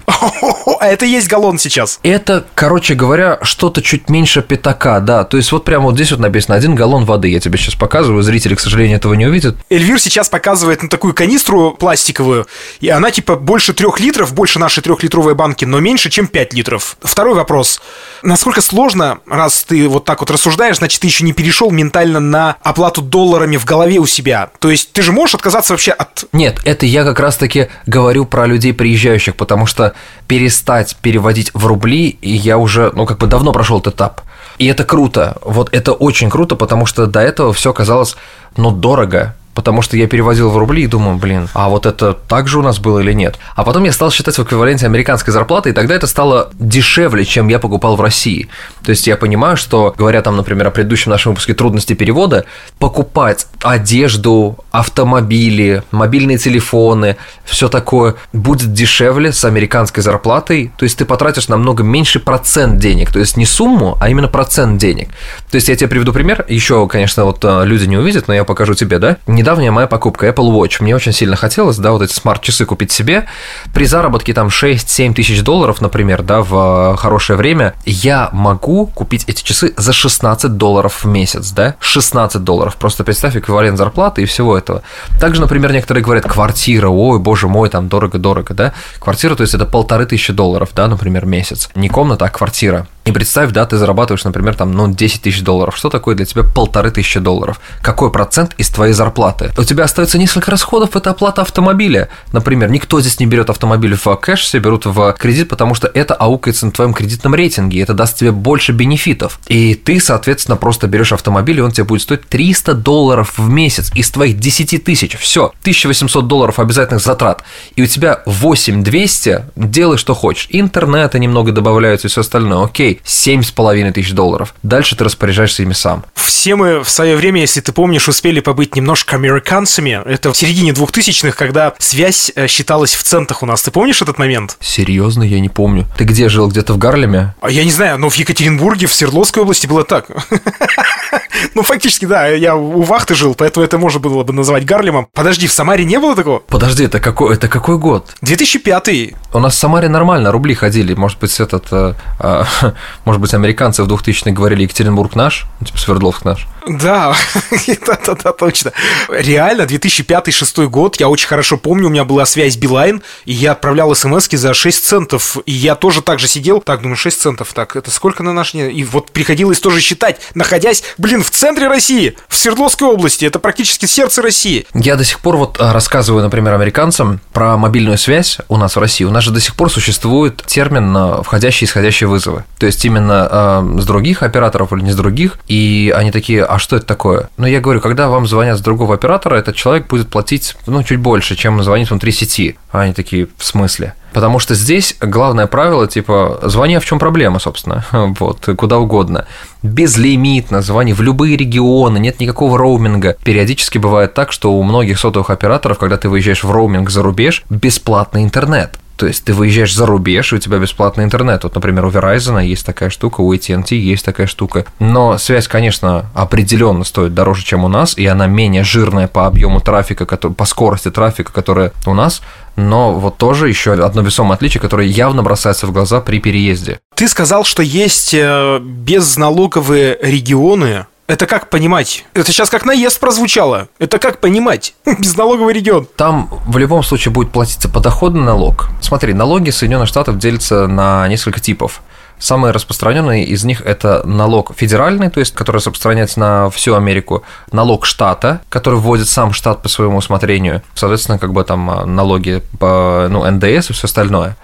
А 0.80 0.86
это 0.86 1.06
есть 1.06 1.28
галлон 1.28 1.58
сейчас. 1.58 1.98
Это, 2.02 2.46
короче 2.54 2.94
говоря, 2.94 3.38
что-то 3.42 3.82
чуть 3.82 4.08
меньше 4.08 4.42
пятака, 4.42 5.00
да. 5.00 5.24
То 5.24 5.36
есть 5.36 5.50
вот 5.50 5.64
прямо 5.64 5.86
вот 5.86 5.96
здесь 5.96 6.12
вот 6.12 6.20
написано 6.20 6.54
один 6.54 6.74
галлон 6.74 7.04
воды. 7.04 7.28
Я 7.28 7.40
тебе 7.40 7.58
сейчас 7.58 7.74
показываю. 7.74 8.22
Зрители, 8.22 8.54
к 8.54 8.60
сожалению, 8.60 8.96
этого 8.96 9.14
не 9.14 9.26
увидят. 9.26 9.56
Эльвир 9.70 10.00
сейчас 10.00 10.28
показывает 10.28 10.82
на 10.82 10.88
такую 10.88 11.14
канистру 11.14 11.72
пластиковую, 11.72 12.46
и 12.80 12.88
она 12.88 13.10
типа 13.10 13.36
больше 13.36 13.72
трех 13.72 13.98
литров, 13.98 14.32
больше 14.34 14.58
нашей 14.58 14.82
трехлитровой 14.82 15.34
банки, 15.34 15.64
но 15.64 15.80
меньше, 15.80 16.10
чем 16.10 16.28
5 16.28 16.54
литров. 16.54 16.96
Второй 17.02 17.34
вопрос. 17.34 17.80
Насколько 18.22 18.60
сложно, 18.60 19.18
раз 19.26 19.64
ты 19.64 19.88
вот 19.88 20.04
так 20.04 20.20
вот 20.20 20.30
рассуждаешь, 20.30 20.78
значит, 20.78 21.00
ты 21.00 21.08
еще 21.08 21.24
не 21.24 21.32
перешел 21.32 21.70
ментально 21.70 22.20
на 22.20 22.56
оплату 22.62 23.02
долларами 23.02 23.56
в 23.56 23.64
голове 23.64 23.98
у 23.98 24.06
себя. 24.06 24.50
То 24.60 24.70
есть 24.70 24.92
ты 24.92 25.02
же 25.02 25.12
можешь 25.18 25.34
отказаться 25.34 25.72
вообще 25.72 25.90
от... 25.90 26.24
Нет, 26.32 26.60
это 26.64 26.86
я 26.86 27.02
как 27.02 27.18
раз-таки 27.18 27.68
говорю 27.86 28.24
про 28.24 28.46
людей 28.46 28.72
приезжающих, 28.72 29.34
потому 29.34 29.66
что 29.66 29.92
перестать 30.28 30.96
переводить 31.02 31.50
в 31.54 31.66
рубли, 31.66 32.08
и 32.08 32.30
я 32.30 32.56
уже, 32.56 32.92
ну, 32.94 33.04
как 33.04 33.18
бы 33.18 33.26
давно 33.26 33.52
прошел 33.52 33.80
этот 33.80 33.94
этап. 33.94 34.20
И 34.58 34.66
это 34.66 34.84
круто. 34.84 35.36
Вот 35.42 35.70
это 35.72 35.92
очень 35.92 36.30
круто, 36.30 36.54
потому 36.54 36.86
что 36.86 37.06
до 37.06 37.20
этого 37.20 37.52
все 37.52 37.72
казалось, 37.72 38.16
ну, 38.56 38.70
дорого 38.70 39.34
потому 39.58 39.82
что 39.82 39.96
я 39.96 40.06
переводил 40.06 40.50
в 40.50 40.56
рубли 40.56 40.84
и 40.84 40.86
думаю, 40.86 41.18
блин, 41.18 41.48
а 41.52 41.68
вот 41.68 41.84
это 41.84 42.12
так 42.12 42.46
же 42.46 42.60
у 42.60 42.62
нас 42.62 42.78
было 42.78 43.00
или 43.00 43.12
нет? 43.12 43.40
А 43.56 43.64
потом 43.64 43.82
я 43.82 43.90
стал 43.90 44.12
считать 44.12 44.38
в 44.38 44.44
эквиваленте 44.44 44.86
американской 44.86 45.32
зарплаты, 45.32 45.70
и 45.70 45.72
тогда 45.72 45.96
это 45.96 46.06
стало 46.06 46.50
дешевле, 46.60 47.24
чем 47.24 47.48
я 47.48 47.58
покупал 47.58 47.96
в 47.96 48.00
России. 48.00 48.48
То 48.84 48.90
есть 48.90 49.08
я 49.08 49.16
понимаю, 49.16 49.56
что, 49.56 49.92
говоря 49.98 50.22
там, 50.22 50.36
например, 50.36 50.68
о 50.68 50.70
предыдущем 50.70 51.10
нашем 51.10 51.32
выпуске 51.32 51.54
трудности 51.54 51.94
перевода, 51.94 52.44
покупать 52.78 53.48
одежду, 53.60 54.58
автомобили, 54.70 55.82
мобильные 55.90 56.38
телефоны, 56.38 57.16
все 57.44 57.68
такое 57.68 58.14
будет 58.32 58.72
дешевле 58.72 59.32
с 59.32 59.44
американской 59.44 60.04
зарплатой, 60.04 60.70
то 60.78 60.84
есть 60.84 60.98
ты 60.98 61.04
потратишь 61.04 61.48
намного 61.48 61.82
меньше 61.82 62.20
процент 62.20 62.78
денег, 62.78 63.12
то 63.12 63.18
есть 63.18 63.36
не 63.36 63.44
сумму, 63.44 63.98
а 64.00 64.08
именно 64.08 64.28
процент 64.28 64.78
денег. 64.78 65.08
То 65.50 65.56
есть 65.56 65.68
я 65.68 65.74
тебе 65.74 65.88
приведу 65.88 66.12
пример, 66.12 66.44
еще, 66.48 66.86
конечно, 66.86 67.24
вот 67.24 67.44
э, 67.44 67.64
люди 67.64 67.86
не 67.86 67.96
увидят, 67.96 68.28
но 68.28 68.34
я 68.34 68.44
покажу 68.44 68.74
тебе, 68.74 69.00
да? 69.00 69.16
Недавняя 69.48 69.70
моя 69.70 69.86
покупка 69.86 70.28
Apple 70.28 70.50
Watch. 70.50 70.76
Мне 70.80 70.94
очень 70.94 71.14
сильно 71.14 71.34
хотелось, 71.34 71.78
да, 71.78 71.92
вот 71.92 72.02
эти 72.02 72.12
смарт-часы 72.12 72.66
купить 72.66 72.92
себе. 72.92 73.24
При 73.72 73.86
заработке 73.86 74.34
там 74.34 74.48
6-7 74.48 75.14
тысяч 75.14 75.42
долларов, 75.42 75.80
например, 75.80 76.22
да, 76.22 76.42
в 76.42 76.92
э, 76.92 76.96
хорошее 76.98 77.38
время, 77.38 77.72
я 77.86 78.28
могу 78.32 78.84
купить 78.88 79.24
эти 79.26 79.42
часы 79.42 79.72
за 79.74 79.94
16 79.94 80.58
долларов 80.58 81.02
в 81.02 81.06
месяц, 81.06 81.50
да? 81.52 81.76
16 81.80 82.44
долларов. 82.44 82.76
Просто 82.76 83.04
представь 83.04 83.38
эквивалент 83.38 83.78
зарплаты 83.78 84.20
и 84.20 84.26
всего 84.26 84.58
этого. 84.58 84.82
Также, 85.18 85.40
например, 85.40 85.72
некоторые 85.72 86.04
говорят, 86.04 86.26
квартира, 86.26 86.90
ой, 86.90 87.18
боже 87.18 87.48
мой, 87.48 87.70
там 87.70 87.88
дорого-дорого, 87.88 88.52
да? 88.52 88.74
Квартира, 88.98 89.34
то 89.34 89.44
есть 89.44 89.54
это 89.54 89.64
полторы 89.64 90.04
тысячи 90.04 90.34
долларов, 90.34 90.68
да, 90.76 90.88
например, 90.88 91.24
месяц. 91.24 91.70
Не 91.74 91.88
комната, 91.88 92.26
а 92.26 92.28
квартира. 92.28 92.86
И 93.08 93.10
представь, 93.10 93.52
да, 93.52 93.64
ты 93.64 93.78
зарабатываешь, 93.78 94.24
например, 94.24 94.54
там, 94.54 94.72
ну, 94.72 94.86
10 94.86 95.22
тысяч 95.22 95.40
долларов. 95.40 95.78
Что 95.78 95.88
такое 95.88 96.14
для 96.14 96.26
тебя 96.26 96.42
полторы 96.42 96.90
тысячи 96.90 97.18
долларов? 97.18 97.58
Какой 97.80 98.12
процент 98.12 98.52
из 98.58 98.68
твоей 98.68 98.92
зарплаты? 98.92 99.50
У 99.56 99.64
тебя 99.64 99.84
остается 99.84 100.18
несколько 100.18 100.50
расходов, 100.50 100.94
это 100.94 101.08
оплата 101.08 101.40
автомобиля. 101.40 102.10
Например, 102.34 102.70
никто 102.70 103.00
здесь 103.00 103.18
не 103.18 103.24
берет 103.24 103.48
автомобиль 103.48 103.94
в 103.96 104.14
кэш, 104.16 104.42
все 104.42 104.58
берут 104.58 104.84
в 104.84 105.14
кредит, 105.14 105.48
потому 105.48 105.74
что 105.74 105.86
это 105.86 106.12
аукается 106.12 106.66
на 106.66 106.72
твоем 106.72 106.92
кредитном 106.92 107.34
рейтинге, 107.34 107.80
это 107.80 107.94
даст 107.94 108.18
тебе 108.18 108.30
больше 108.30 108.72
бенефитов. 108.72 109.40
И 109.46 109.74
ты, 109.74 110.00
соответственно, 110.00 110.58
просто 110.58 110.86
берешь 110.86 111.12
автомобиль, 111.14 111.60
и 111.60 111.62
он 111.62 111.72
тебе 111.72 111.84
будет 111.84 112.02
стоить 112.02 112.28
300 112.28 112.74
долларов 112.74 113.38
в 113.38 113.48
месяц 113.48 113.90
из 113.94 114.10
твоих 114.10 114.38
10 114.38 114.84
тысяч. 114.84 115.16
Все, 115.16 115.46
1800 115.62 116.28
долларов 116.28 116.58
обязательных 116.58 117.02
затрат. 117.02 117.42
И 117.74 117.82
у 117.82 117.86
тебя 117.86 118.20
8200, 118.26 119.44
делай 119.56 119.96
что 119.96 120.12
хочешь. 120.12 120.46
Интернета 120.50 121.18
немного 121.18 121.52
добавляются 121.52 122.08
и 122.08 122.10
все 122.10 122.20
остальное. 122.20 122.66
Окей, 122.66 122.97
с 123.04 123.50
половиной 123.50 123.92
тысяч 123.92 124.12
долларов. 124.12 124.54
Дальше 124.62 124.96
ты 124.96 125.04
распоряжаешься 125.04 125.62
ими 125.62 125.72
сам. 125.72 126.04
Все 126.14 126.56
мы 126.56 126.82
в 126.82 126.88
свое 126.88 127.16
время, 127.16 127.40
если 127.40 127.60
ты 127.60 127.72
помнишь, 127.72 128.08
успели 128.08 128.40
побыть 128.40 128.76
немножко 128.76 129.16
американцами. 129.16 130.00
Это 130.04 130.32
в 130.32 130.36
середине 130.36 130.72
двухтысячных, 130.72 131.36
когда 131.36 131.74
связь 131.78 132.32
э, 132.34 132.46
считалась 132.46 132.94
в 132.94 133.02
центах 133.02 133.42
у 133.42 133.46
нас. 133.46 133.62
Ты 133.62 133.70
помнишь 133.70 134.00
этот 134.02 134.18
момент? 134.18 134.56
Серьезно, 134.60 135.22
я 135.22 135.40
не 135.40 135.48
помню. 135.48 135.86
Ты 135.96 136.04
где 136.04 136.28
жил? 136.28 136.48
Где-то 136.48 136.74
в 136.74 136.78
Гарлеме? 136.78 137.34
А 137.40 137.50
я 137.50 137.64
не 137.64 137.70
знаю, 137.70 137.98
но 137.98 138.08
в 138.08 138.14
Екатеринбурге, 138.14 138.86
в 138.86 138.94
Свердловской 138.94 139.42
области 139.42 139.66
было 139.66 139.84
так. 139.84 140.06
Ну, 141.54 141.62
фактически, 141.62 142.04
да, 142.04 142.28
я 142.28 142.54
у 142.56 142.82
вахты 142.82 143.14
жил, 143.14 143.34
поэтому 143.34 143.64
это 143.64 143.78
можно 143.78 144.00
было 144.00 144.22
бы 144.22 144.32
называть 144.32 144.64
Гарлемом. 144.64 145.08
Подожди, 145.12 145.46
в 145.46 145.52
Самаре 145.52 145.84
не 145.84 145.98
было 145.98 146.14
такого? 146.14 146.38
Подожди, 146.40 146.84
это 146.84 147.00
какой, 147.00 147.34
это 147.34 147.48
какой 147.48 147.78
год? 147.78 148.14
2005 148.22 148.88
У 149.32 149.38
нас 149.38 149.54
в 149.54 149.58
Самаре 149.58 149.88
нормально, 149.88 150.32
рубли 150.32 150.54
ходили. 150.54 150.94
Может 150.94 151.18
быть, 151.18 151.38
этот, 151.40 151.66
э, 151.72 151.94
э, 152.20 152.44
может 153.04 153.20
быть, 153.20 153.34
американцы 153.34 153.82
в 153.82 153.88
2000-х 153.88 154.30
говорили 154.30 154.62
Екатеринбург 154.62 155.14
наш, 155.14 155.46
ну, 155.60 155.66
типа 155.66 155.78
Свердловск 155.78 156.24
наш. 156.24 156.46
Да, 156.68 157.14
да, 157.86 157.98
да, 158.06 158.14
да, 158.14 158.32
точно. 158.32 158.72
Реально, 159.08 159.62
2005-2006 159.62 160.66
год, 160.66 161.00
я 161.00 161.08
очень 161.08 161.26
хорошо 161.26 161.56
помню, 161.56 161.86
у 161.86 161.90
меня 161.90 162.04
была 162.04 162.26
связь 162.26 162.56
Билайн, 162.56 163.02
и 163.24 163.32
я 163.32 163.52
отправлял 163.52 163.94
смс 163.94 164.28
за 164.30 164.54
6 164.54 164.84
центов, 164.84 165.38
и 165.46 165.52
я 165.52 165.74
тоже 165.74 166.02
так 166.02 166.18
же 166.18 166.28
сидел, 166.28 166.60
так, 166.60 166.82
думаю, 166.82 166.96
6 166.96 167.20
центов, 167.20 167.52
так, 167.54 167.76
это 167.76 167.90
сколько 167.90 168.22
на 168.22 168.32
наш... 168.32 168.54
И 168.54 168.84
вот 168.84 169.10
приходилось 169.10 169.60
тоже 169.60 169.80
считать, 169.80 170.20
находясь, 170.34 170.82
блин, 170.98 171.17
в 171.22 171.30
центре 171.30 171.68
России, 171.68 172.16
в 172.28 172.36
Свердловской 172.36 172.88
области, 172.88 173.24
это 173.24 173.38
практически 173.38 173.86
сердце 173.86 174.22
России. 174.22 174.66
Я 174.74 174.96
до 174.96 175.04
сих 175.04 175.20
пор 175.20 175.36
вот 175.36 175.56
а, 175.60 175.72
рассказываю, 175.72 176.22
например, 176.22 176.54
американцам 176.54 177.20
про 177.32 177.56
мобильную 177.56 177.98
связь 177.98 178.38
у 178.48 178.56
нас 178.56 178.76
в 178.76 178.78
России. 178.78 179.04
У 179.04 179.10
нас 179.10 179.24
же 179.24 179.30
до 179.30 179.40
сих 179.40 179.54
пор 179.56 179.70
существует 179.70 180.42
термин 180.46 180.94
а, 180.96 181.22
входящие 181.22 181.66
и 181.66 181.68
исходящие 181.68 182.08
вызовы. 182.08 182.44
То 182.58 182.66
есть 182.66 182.84
именно 182.84 183.28
э, 183.30 183.80
с 183.80 183.86
других 183.86 184.22
операторов 184.22 184.72
или 184.72 184.82
не 184.82 184.92
с 184.92 184.96
других, 184.96 185.38
и 185.48 185.92
они 185.96 186.10
такие, 186.10 186.44
а 186.44 186.58
что 186.58 186.76
это 186.76 186.86
такое? 186.86 187.30
Ну, 187.36 187.46
я 187.46 187.60
говорю, 187.60 187.80
когда 187.80 188.08
вам 188.08 188.26
звонят 188.26 188.58
с 188.58 188.60
другого 188.60 188.94
оператора, 188.94 189.36
этот 189.36 189.56
человек 189.56 189.86
будет 189.86 190.08
платить, 190.08 190.56
ну, 190.66 190.82
чуть 190.82 190.98
больше, 190.98 191.36
чем 191.36 191.62
звонит 191.62 191.90
внутри 191.90 192.12
сети. 192.12 192.56
А 192.72 192.82
они 192.82 192.92
такие, 192.94 193.28
в 193.36 193.44
смысле? 193.44 193.94
Потому 194.12 194.38
что 194.38 194.54
здесь 194.54 194.96
главное 195.00 195.46
правило, 195.46 195.86
типа, 195.86 196.40
звони, 196.42 196.76
а 196.76 196.80
в 196.80 196.84
чем 196.84 196.98
проблема, 196.98 197.38
собственно, 197.38 197.84
вот, 197.92 198.48
куда 198.56 198.78
угодно. 198.78 199.26
Безлимитно, 199.62 200.62
звони 200.62 200.92
в 200.92 201.00
любые 201.00 201.36
регионы, 201.36 201.98
нет 201.98 202.20
никакого 202.20 202.58
роуминга. 202.58 203.16
Периодически 203.22 203.78
бывает 203.78 204.14
так, 204.14 204.32
что 204.32 204.52
у 204.52 204.62
многих 204.62 204.98
сотовых 204.98 205.30
операторов, 205.30 205.78
когда 205.78 205.96
ты 205.96 206.08
выезжаешь 206.08 206.44
в 206.44 206.50
роуминг 206.50 206.90
за 206.90 207.02
рубеж, 207.02 207.44
бесплатный 207.50 208.22
интернет. 208.22 208.78
То 208.98 209.06
есть 209.06 209.24
ты 209.24 209.32
выезжаешь 209.32 209.72
за 209.72 209.86
рубеж, 209.86 210.32
и 210.32 210.36
у 210.36 210.38
тебя 210.40 210.58
бесплатный 210.58 211.04
интернет. 211.04 211.44
Вот, 211.44 211.54
например, 211.54 211.84
у 211.84 211.90
Verizon 211.90 212.44
есть 212.44 212.66
такая 212.66 212.90
штука, 212.90 213.20
у 213.20 213.32
AT&T 213.32 213.76
есть 213.76 214.04
такая 214.04 214.26
штука. 214.26 214.66
Но 214.80 215.18
связь, 215.18 215.46
конечно, 215.46 216.06
определенно 216.14 216.82
стоит 216.82 217.14
дороже, 217.14 217.44
чем 217.44 217.64
у 217.64 217.68
нас, 217.68 217.96
и 217.96 218.04
она 218.06 218.26
менее 218.26 218.64
жирная 218.64 219.06
по 219.06 219.26
объему 219.28 219.60
трафика, 219.60 220.04
по 220.04 220.44
скорости 220.44 220.90
трафика, 220.90 221.32
которая 221.32 221.70
у 221.86 221.94
нас. 221.94 222.22
Но 222.58 222.92
вот 222.92 223.18
тоже 223.18 223.48
еще 223.48 223.74
одно 223.74 224.02
весомое 224.02 224.34
отличие, 224.34 224.60
которое 224.60 224.88
явно 224.88 225.22
бросается 225.22 225.68
в 225.68 225.72
глаза 225.72 226.00
при 226.00 226.18
переезде. 226.18 226.80
Ты 226.96 227.06
сказал, 227.06 227.44
что 227.44 227.62
есть 227.62 228.12
э, 228.12 228.58
безналоговые 228.60 229.96
регионы, 230.02 230.86
это 231.06 231.26
как 231.26 231.50
понимать? 231.50 232.04
Это 232.14 232.32
сейчас 232.32 232.50
как 232.50 232.66
наезд 232.66 232.98
прозвучало. 232.98 233.68
Это 233.78 234.00
как 234.00 234.18
понимать? 234.18 234.74
Безналоговый 234.98 235.54
регион. 235.54 235.86
Там 235.96 236.28
в 236.46 236.58
любом 236.58 236.82
случае 236.82 237.12
будет 237.12 237.30
платиться 237.30 237.68
подоходный 237.68 238.24
налог. 238.24 238.68
Смотри, 238.80 239.14
налоги 239.14 239.50
Соединенных 239.50 239.88
Штатов 239.88 240.18
делятся 240.18 240.66
на 240.66 241.06
несколько 241.06 241.38
типов. 241.38 241.80
Самый 242.18 242.50
распространенный 242.50 243.22
из 243.22 243.44
них 243.44 243.62
это 243.62 244.02
налог 244.04 244.52
федеральный, 244.56 245.10
то 245.10 245.20
есть 245.20 245.34
который 245.34 245.58
распространяется 245.58 246.18
на 246.18 246.50
всю 246.50 246.74
Америку, 246.74 247.22
налог 247.52 247.86
штата, 247.86 248.40
который 248.48 248.78
вводит 248.78 249.08
сам 249.08 249.32
штат 249.32 249.62
по 249.62 249.68
своему 249.68 249.98
усмотрению, 249.98 250.62
соответственно, 250.74 251.18
как 251.18 251.32
бы 251.32 251.44
там 251.44 251.70
а, 251.70 251.84
налоги 251.86 252.42
по 252.58 253.06
ну, 253.08 253.28
НДС 253.30 253.70
и 253.70 253.72
все 253.72 253.86
остальное. 253.86 254.36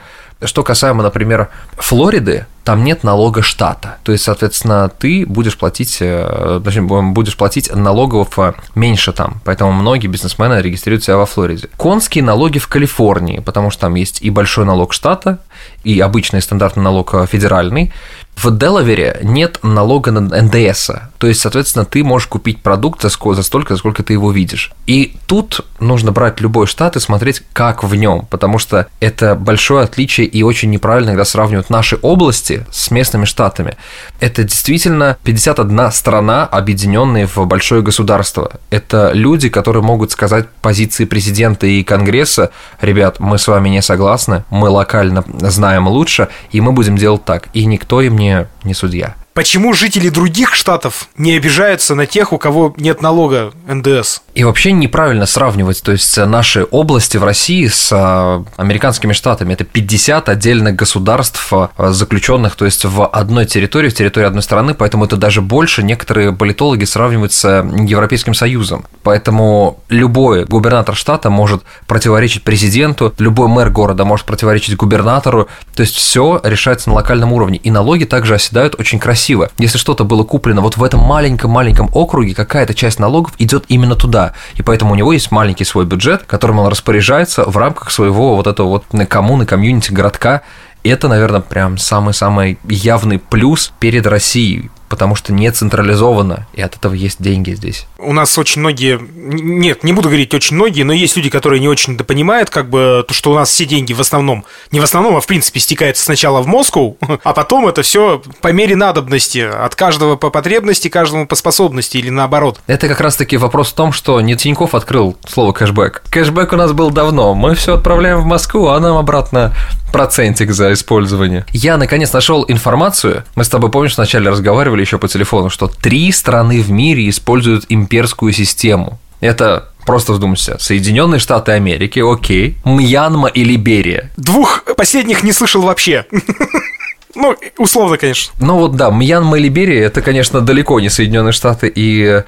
Что 0.42 0.62
касаемо, 0.62 1.02
например, 1.02 1.48
Флориды, 1.76 2.46
там 2.64 2.82
нет 2.82 3.04
налога 3.04 3.42
штата. 3.42 3.98
То 4.02 4.12
есть, 4.12 4.24
соответственно, 4.24 4.88
ты 4.88 5.26
будешь 5.26 5.56
платить, 5.56 5.98
э, 6.00 6.60
будешь 6.60 7.36
платить 7.36 7.74
налогов 7.74 8.38
э, 8.38 8.54
меньше 8.74 9.12
там. 9.12 9.40
Поэтому 9.44 9.72
многие 9.72 10.08
бизнесмены 10.08 10.60
регистрируют 10.62 11.04
себя 11.04 11.18
во 11.18 11.26
Флориде. 11.26 11.68
Конские 11.76 12.24
налоги 12.24 12.58
в 12.58 12.68
Калифорнии, 12.68 13.40
потому 13.40 13.70
что 13.70 13.82
там 13.82 13.94
есть 13.94 14.22
и 14.22 14.30
большой 14.30 14.64
налог 14.64 14.94
штата, 14.94 15.38
и 15.84 16.00
обычный 16.00 16.40
стандартный 16.40 16.82
налог 16.82 17.14
э, 17.14 17.26
федеральный. 17.30 17.92
В 18.36 18.50
Делавере 18.50 19.20
нет 19.22 19.60
налога 19.62 20.10
на 20.10 20.42
НДС, 20.42 20.90
то 21.18 21.26
есть, 21.28 21.40
соответственно, 21.40 21.84
ты 21.84 22.02
можешь 22.02 22.26
купить 22.26 22.60
продукт 22.62 23.00
за 23.00 23.08
столько, 23.08 23.74
за 23.74 23.78
сколько 23.78 24.02
ты 24.02 24.12
его 24.12 24.32
видишь. 24.32 24.72
И 24.86 25.16
тут 25.26 25.60
нужно 25.78 26.10
брать 26.10 26.40
любой 26.40 26.66
штат 26.66 26.96
и 26.96 27.00
смотреть, 27.00 27.42
как 27.52 27.84
в 27.84 27.94
нем, 27.94 28.26
потому 28.28 28.58
что 28.58 28.88
это 28.98 29.36
большое 29.36 29.84
отличие 29.84 30.26
и 30.26 30.42
очень 30.42 30.70
неправильно, 30.70 31.12
когда 31.12 31.24
сравнивают 31.24 31.70
наши 31.70 31.96
области 32.02 32.53
с 32.70 32.90
местными 32.90 33.24
штатами. 33.24 33.76
Это 34.20 34.44
действительно 34.44 35.16
51 35.24 35.90
страна, 35.92 36.44
объединенные 36.44 37.26
в 37.26 37.38
большое 37.46 37.82
государство. 37.82 38.52
Это 38.70 39.10
люди, 39.12 39.48
которые 39.48 39.82
могут 39.82 40.12
сказать 40.12 40.48
позиции 40.62 41.04
президента 41.04 41.66
и 41.66 41.82
Конгресса, 41.82 42.50
ребят, 42.80 43.20
мы 43.20 43.38
с 43.38 43.48
вами 43.48 43.68
не 43.68 43.82
согласны, 43.82 44.44
мы 44.50 44.68
локально 44.68 45.24
знаем 45.40 45.88
лучше, 45.88 46.28
и 46.50 46.60
мы 46.60 46.72
будем 46.72 46.96
делать 46.96 47.24
так. 47.24 47.48
И 47.52 47.64
никто 47.64 48.00
им 48.00 48.16
не, 48.18 48.46
не 48.62 48.74
судья. 48.74 49.16
Почему 49.34 49.72
жители 49.72 50.10
других 50.10 50.54
штатов 50.54 51.08
не 51.18 51.34
обижаются 51.36 51.96
на 51.96 52.06
тех, 52.06 52.32
у 52.32 52.38
кого 52.38 52.72
нет 52.76 53.02
налога 53.02 53.52
НДС? 53.66 54.20
И 54.36 54.44
вообще 54.44 54.70
неправильно 54.70 55.26
сравнивать, 55.26 55.82
то 55.82 55.90
есть 55.90 56.16
наши 56.16 56.64
области 56.70 57.16
в 57.16 57.24
России 57.24 57.66
с 57.66 57.90
а, 57.92 58.44
американскими 58.56 59.12
штатами. 59.12 59.54
Это 59.54 59.64
50 59.64 60.28
отдельных 60.28 60.76
государств, 60.76 61.52
а, 61.52 61.70
заключенных, 61.90 62.54
то 62.54 62.64
есть 62.64 62.84
в 62.84 63.04
одной 63.04 63.46
территории, 63.46 63.88
в 63.88 63.94
территории 63.94 64.26
одной 64.26 64.42
страны, 64.42 64.72
поэтому 64.72 65.04
это 65.06 65.16
даже 65.16 65.40
больше. 65.42 65.82
Некоторые 65.82 66.32
политологи 66.32 66.84
сравнивают 66.84 67.32
с 67.32 67.44
Европейским 67.48 68.34
Союзом. 68.34 68.84
Поэтому 69.02 69.80
любой 69.88 70.44
губернатор 70.44 70.94
штата 70.94 71.28
может 71.28 71.64
противоречить 71.88 72.44
президенту, 72.44 73.12
любой 73.18 73.48
мэр 73.48 73.70
города 73.70 74.04
может 74.04 74.26
противоречить 74.26 74.76
губернатору. 74.76 75.48
То 75.74 75.80
есть 75.80 75.96
все 75.96 76.40
решается 76.44 76.90
на 76.90 76.94
локальном 76.96 77.32
уровне. 77.32 77.58
И 77.58 77.72
налоги 77.72 78.04
также 78.04 78.36
оседают 78.36 78.78
очень 78.78 79.00
красиво 79.00 79.23
красиво. 79.24 79.50
Если 79.56 79.78
что-то 79.78 80.04
было 80.04 80.22
куплено 80.22 80.60
вот 80.60 80.76
в 80.76 80.84
этом 80.84 81.00
маленьком-маленьком 81.00 81.88
округе, 81.94 82.34
какая-то 82.34 82.74
часть 82.74 83.00
налогов 83.00 83.32
идет 83.38 83.64
именно 83.68 83.94
туда. 83.94 84.34
И 84.56 84.62
поэтому 84.62 84.92
у 84.92 84.94
него 84.96 85.14
есть 85.14 85.30
маленький 85.30 85.64
свой 85.64 85.86
бюджет, 85.86 86.24
которым 86.26 86.58
он 86.58 86.68
распоряжается 86.68 87.44
в 87.48 87.56
рамках 87.56 87.90
своего 87.90 88.36
вот 88.36 88.46
этого 88.46 88.68
вот 88.68 88.84
коммуны, 89.08 89.46
комьюнити, 89.46 89.92
городка. 89.92 90.42
Это, 90.82 91.08
наверное, 91.08 91.40
прям 91.40 91.78
самый-самый 91.78 92.58
явный 92.68 93.18
плюс 93.18 93.72
перед 93.80 94.06
Россией, 94.06 94.70
потому 94.94 95.16
что 95.16 95.32
не 95.32 95.50
централизовано, 95.50 96.46
и 96.52 96.62
от 96.62 96.76
этого 96.76 96.94
есть 96.94 97.20
деньги 97.20 97.50
здесь. 97.50 97.88
У 97.98 98.12
нас 98.12 98.38
очень 98.38 98.60
многие, 98.60 99.00
нет, 99.00 99.82
не 99.82 99.92
буду 99.92 100.08
говорить 100.08 100.32
очень 100.34 100.54
многие, 100.54 100.84
но 100.84 100.92
есть 100.92 101.16
люди, 101.16 101.30
которые 101.30 101.58
не 101.58 101.66
очень 101.66 101.96
это 101.96 102.04
понимают, 102.04 102.48
как 102.48 102.70
бы, 102.70 103.04
то, 103.08 103.12
что 103.12 103.32
у 103.32 103.34
нас 103.34 103.48
все 103.50 103.64
деньги 103.64 103.92
в 103.92 104.00
основном, 104.00 104.44
не 104.70 104.78
в 104.78 104.84
основном, 104.84 105.16
а 105.16 105.20
в 105.20 105.26
принципе 105.26 105.58
стекаются 105.58 106.04
сначала 106.04 106.42
в 106.42 106.46
Москву, 106.46 106.96
а 107.24 107.32
потом 107.32 107.66
это 107.66 107.82
все 107.82 108.22
по 108.40 108.52
мере 108.52 108.76
надобности, 108.76 109.40
от 109.40 109.74
каждого 109.74 110.14
по 110.14 110.30
потребности, 110.30 110.86
каждому 110.86 111.26
по 111.26 111.34
способности 111.34 111.96
или 111.96 112.10
наоборот. 112.10 112.60
Это 112.68 112.86
как 112.86 113.00
раз-таки 113.00 113.36
вопрос 113.36 113.72
в 113.72 113.74
том, 113.74 113.90
что 113.90 114.20
не 114.20 114.36
Тиньков 114.36 114.76
открыл 114.76 115.16
слово 115.26 115.50
кэшбэк. 115.50 116.04
Кэшбэк 116.08 116.52
у 116.52 116.56
нас 116.56 116.70
был 116.70 116.92
давно, 116.92 117.34
мы 117.34 117.56
все 117.56 117.74
отправляем 117.74 118.20
в 118.20 118.26
Москву, 118.26 118.68
а 118.68 118.78
нам 118.78 118.96
обратно 118.96 119.52
процентик 119.94 120.50
за 120.50 120.72
использование. 120.72 121.46
Я 121.52 121.76
наконец 121.76 122.12
нашел 122.12 122.44
информацию. 122.48 123.22
Мы 123.36 123.44
с 123.44 123.48
тобой, 123.48 123.70
помнишь, 123.70 123.96
вначале 123.96 124.28
разговаривали 124.28 124.80
еще 124.80 124.98
по 124.98 125.06
телефону, 125.06 125.50
что 125.50 125.68
три 125.68 126.10
страны 126.10 126.60
в 126.62 126.70
мире 126.72 127.08
используют 127.08 127.66
имперскую 127.68 128.32
систему. 128.32 128.98
Это 129.20 129.68
Просто 129.86 130.14
вдумайся. 130.14 130.56
Соединенные 130.58 131.18
Штаты 131.18 131.52
Америки, 131.52 132.00
окей. 132.00 132.56
Мьянма 132.64 133.28
и 133.28 133.44
Либерия. 133.44 134.10
Двух 134.16 134.64
последних 134.76 135.22
не 135.22 135.30
слышал 135.32 135.62
вообще. 135.62 136.06
Ну, 137.14 137.36
условно, 137.58 137.96
конечно. 137.96 138.32
Ну 138.40 138.58
вот 138.58 138.76
да, 138.76 138.90
Мьянма 138.90 139.38
и 139.38 139.42
Либерия 139.42 139.86
это, 139.86 140.02
конечно, 140.02 140.40
далеко 140.40 140.80
не 140.80 140.88
Соединенные 140.88 141.32
Штаты. 141.32 141.72
И, 141.74 142.22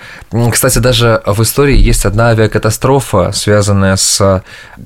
кстати, 0.52 0.78
даже 0.78 1.22
в 1.26 1.42
истории 1.42 1.76
есть 1.76 2.04
одна 2.04 2.28
авиакатастрофа, 2.28 3.32
связанная 3.32 3.96
с 3.96 4.42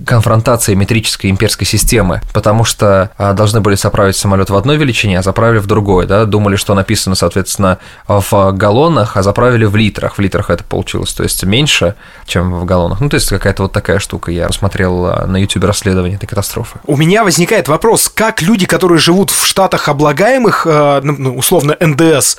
конфронтацией 0.07 0.77
метрической 0.77 1.31
имперской 1.31 1.67
системы, 1.67 2.21
потому 2.33 2.65
что 2.65 3.11
а, 3.19 3.33
должны 3.33 3.61
были 3.61 3.75
соправить 3.75 4.17
самолет 4.17 4.51
в 4.51 4.57
одной 4.57 4.77
величине, 4.77 5.19
а 5.19 5.23
заправили 5.23 5.59
в 5.59 5.67
другой, 5.67 6.07
да, 6.07 6.25
думали, 6.25 6.57
что 6.57 6.75
написано, 6.75 7.15
соответственно, 7.15 7.79
в 8.07 8.53
галлонах, 8.53 9.17
а 9.17 9.23
заправили 9.23 9.65
в 9.65 9.77
литрах. 9.77 10.17
В 10.17 10.21
литрах 10.21 10.51
это 10.51 10.65
получилось, 10.65 11.13
то 11.13 11.23
есть 11.23 11.43
меньше, 11.45 11.95
чем 12.27 12.55
в 12.55 12.65
галлонах. 12.65 13.01
Ну, 13.01 13.09
то 13.09 13.17
есть 13.17 13.29
какая-то 13.29 13.65
вот 13.65 13.73
такая 13.73 13.99
штука. 13.99 14.31
Я 14.31 14.47
посмотрел 14.47 15.07
а, 15.07 15.27
на 15.27 15.37
YouTube 15.37 15.65
расследование 15.65 16.17
этой 16.17 16.27
катастрофы. 16.27 16.79
У 16.87 16.97
меня 16.97 17.25
возникает 17.25 17.69
вопрос, 17.69 18.09
как 18.09 18.43
люди, 18.43 18.67
которые 18.67 18.99
живут 18.99 19.31
в 19.31 19.47
Штатах 19.47 19.89
облагаемых, 19.91 20.67
э, 20.67 21.01
ну, 21.03 21.15
ну, 21.19 21.37
условно, 21.37 21.77
НДС, 21.81 22.39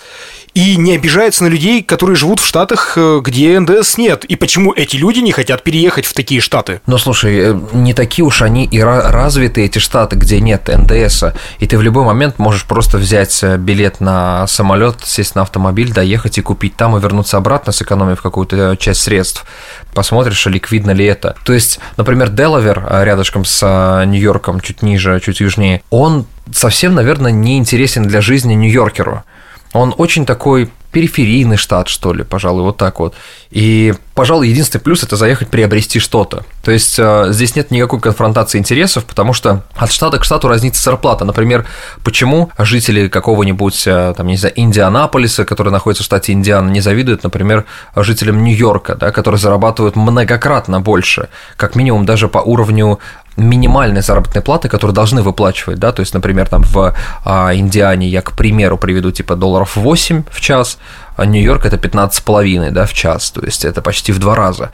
и 0.54 0.76
не 0.76 0.96
обижаются 0.96 1.44
на 1.44 1.48
людей, 1.48 1.82
которые 1.82 2.16
живут 2.16 2.40
в 2.40 2.46
штатах, 2.46 2.94
э, 2.98 3.22
где 3.24 3.60
НДС 3.60 3.98
нет. 3.98 4.26
И 4.26 4.36
почему 4.36 4.74
эти 4.74 4.98
люди 4.98 5.20
не 5.20 5.32
хотят 5.32 5.64
переехать 5.64 6.06
в 6.06 6.14
такие 6.14 6.42
штаты? 6.42 6.82
Ну, 6.88 6.98
слушай, 6.98 7.52
э, 7.52 7.60
не 7.74 7.94
такие 7.94 8.26
уж 8.26 8.42
они 8.42 8.66
и 8.66 8.82
развитые, 8.82 9.68
эти 9.68 9.80
штаты, 9.80 10.18
где 10.18 10.42
нет 10.42 10.68
НДС. 10.68 11.24
И 11.60 11.68
ты 11.68 11.78
в 11.78 11.82
любой 11.82 12.04
момент 12.04 12.38
можешь 12.40 12.66
просто 12.66 12.98
взять 12.98 13.44
билет 13.60 14.02
на 14.02 14.46
самолет, 14.48 14.98
сесть 15.04 15.36
на 15.36 15.44
автомобиль, 15.44 15.94
доехать 15.94 16.38
и 16.38 16.42
купить 16.42 16.76
там 16.76 16.98
и 16.98 17.02
вернуться 17.02 17.38
обратно, 17.38 17.72
сэкономив 17.72 18.22
какую-то 18.22 18.76
часть 18.78 19.02
средств. 19.02 19.46
Посмотришь, 19.94 20.46
ликвидно 20.46 20.92
ли 20.92 21.06
это. 21.06 21.36
То 21.46 21.54
есть, 21.54 21.80
например, 21.98 22.30
Делавер 22.30 22.86
рядышком 23.04 23.46
с 23.46 24.06
Нью-Йорком, 24.06 24.60
чуть 24.60 24.82
ниже, 24.82 25.20
чуть 25.22 25.40
южнее, 25.40 25.82
он 25.90 26.26
совсем, 26.54 26.96
наверное, 26.96 27.32
не 27.32 27.58
интересен 27.58 28.04
для 28.04 28.22
жизни 28.22 28.54
нью-йоркеру. 28.54 29.24
Он 29.74 29.94
очень 29.98 30.26
такой 30.26 30.70
периферийный 30.92 31.58
штат, 31.58 31.88
что 31.88 32.14
ли, 32.14 32.24
пожалуй, 32.24 32.64
вот 32.64 32.78
так 32.78 33.00
вот. 33.00 33.16
И, 33.50 33.94
пожалуй, 34.14 34.50
единственный 34.50 34.82
плюс– 34.82 35.04
это 35.04 35.16
заехать 35.16 35.48
приобрести 35.48 36.00
что-то. 36.00 36.44
То 36.64 36.72
есть 36.72 37.00
э, 37.00 37.28
здесь 37.30 37.56
нет 37.56 37.72
никакой 37.72 38.00
конфронтации 38.00 38.58
интересов, 38.58 39.06
потому 39.06 39.34
что 39.34 39.64
от 39.76 39.92
штата 39.92 40.20
к 40.20 40.26
штату 40.26 40.48
разнится 40.48 40.84
зарплата. 40.84 41.24
Например, 41.26 41.66
почему 42.04 42.52
жители 42.58 43.08
какого-нибудь, 43.08 43.84
э, 43.88 44.14
там, 44.16 44.28
не 44.28 44.38
знаю, 44.38 44.54
Индианаполиса, 44.60 45.46
который 45.46 45.72
находится 45.72 46.04
в 46.04 46.06
штате 46.06 46.34
Индиана, 46.34 46.70
не 46.70 46.82
завидуют, 46.82 47.24
например, 47.24 47.66
жителям 47.96 48.44
Нью-Йорка, 48.44 48.96
да, 48.96 49.12
которые 49.12 49.40
зарабатывают 49.40 49.96
многократно 49.96 50.82
больше, 50.82 51.30
как 51.56 51.76
минимум 51.76 52.06
даже 52.06 52.28
по 52.28 52.40
уровню 52.40 53.00
минимальной 53.38 54.02
заработной 54.02 54.42
платы, 54.42 54.70
которую 54.70 54.94
должны 54.94 55.22
выплачивать, 55.22 55.80
да, 55.80 55.92
то 55.92 56.02
есть, 56.02 56.14
например, 56.14 56.48
там 56.48 56.64
в 56.64 56.96
а, 57.24 57.56
Индиане 57.56 58.08
я, 58.08 58.22
к 58.22 58.34
примеру, 58.34 58.78
приведу 58.78 59.12
типа 59.12 59.36
долларов 59.36 59.76
8 59.76 60.24
в 60.30 60.42
час, 60.42 60.78
а 61.16 61.26
Нью-Йорк 61.26 61.66
это 61.66 61.78
15,5, 61.78 62.72
да, 62.72 62.86
в 62.86 62.94
час, 62.94 63.32
то 63.32 63.42
есть 63.42 63.66
это 63.66 63.82
почти 63.82 64.12
в 64.12 64.20
два 64.20 64.36
раза. 64.36 64.72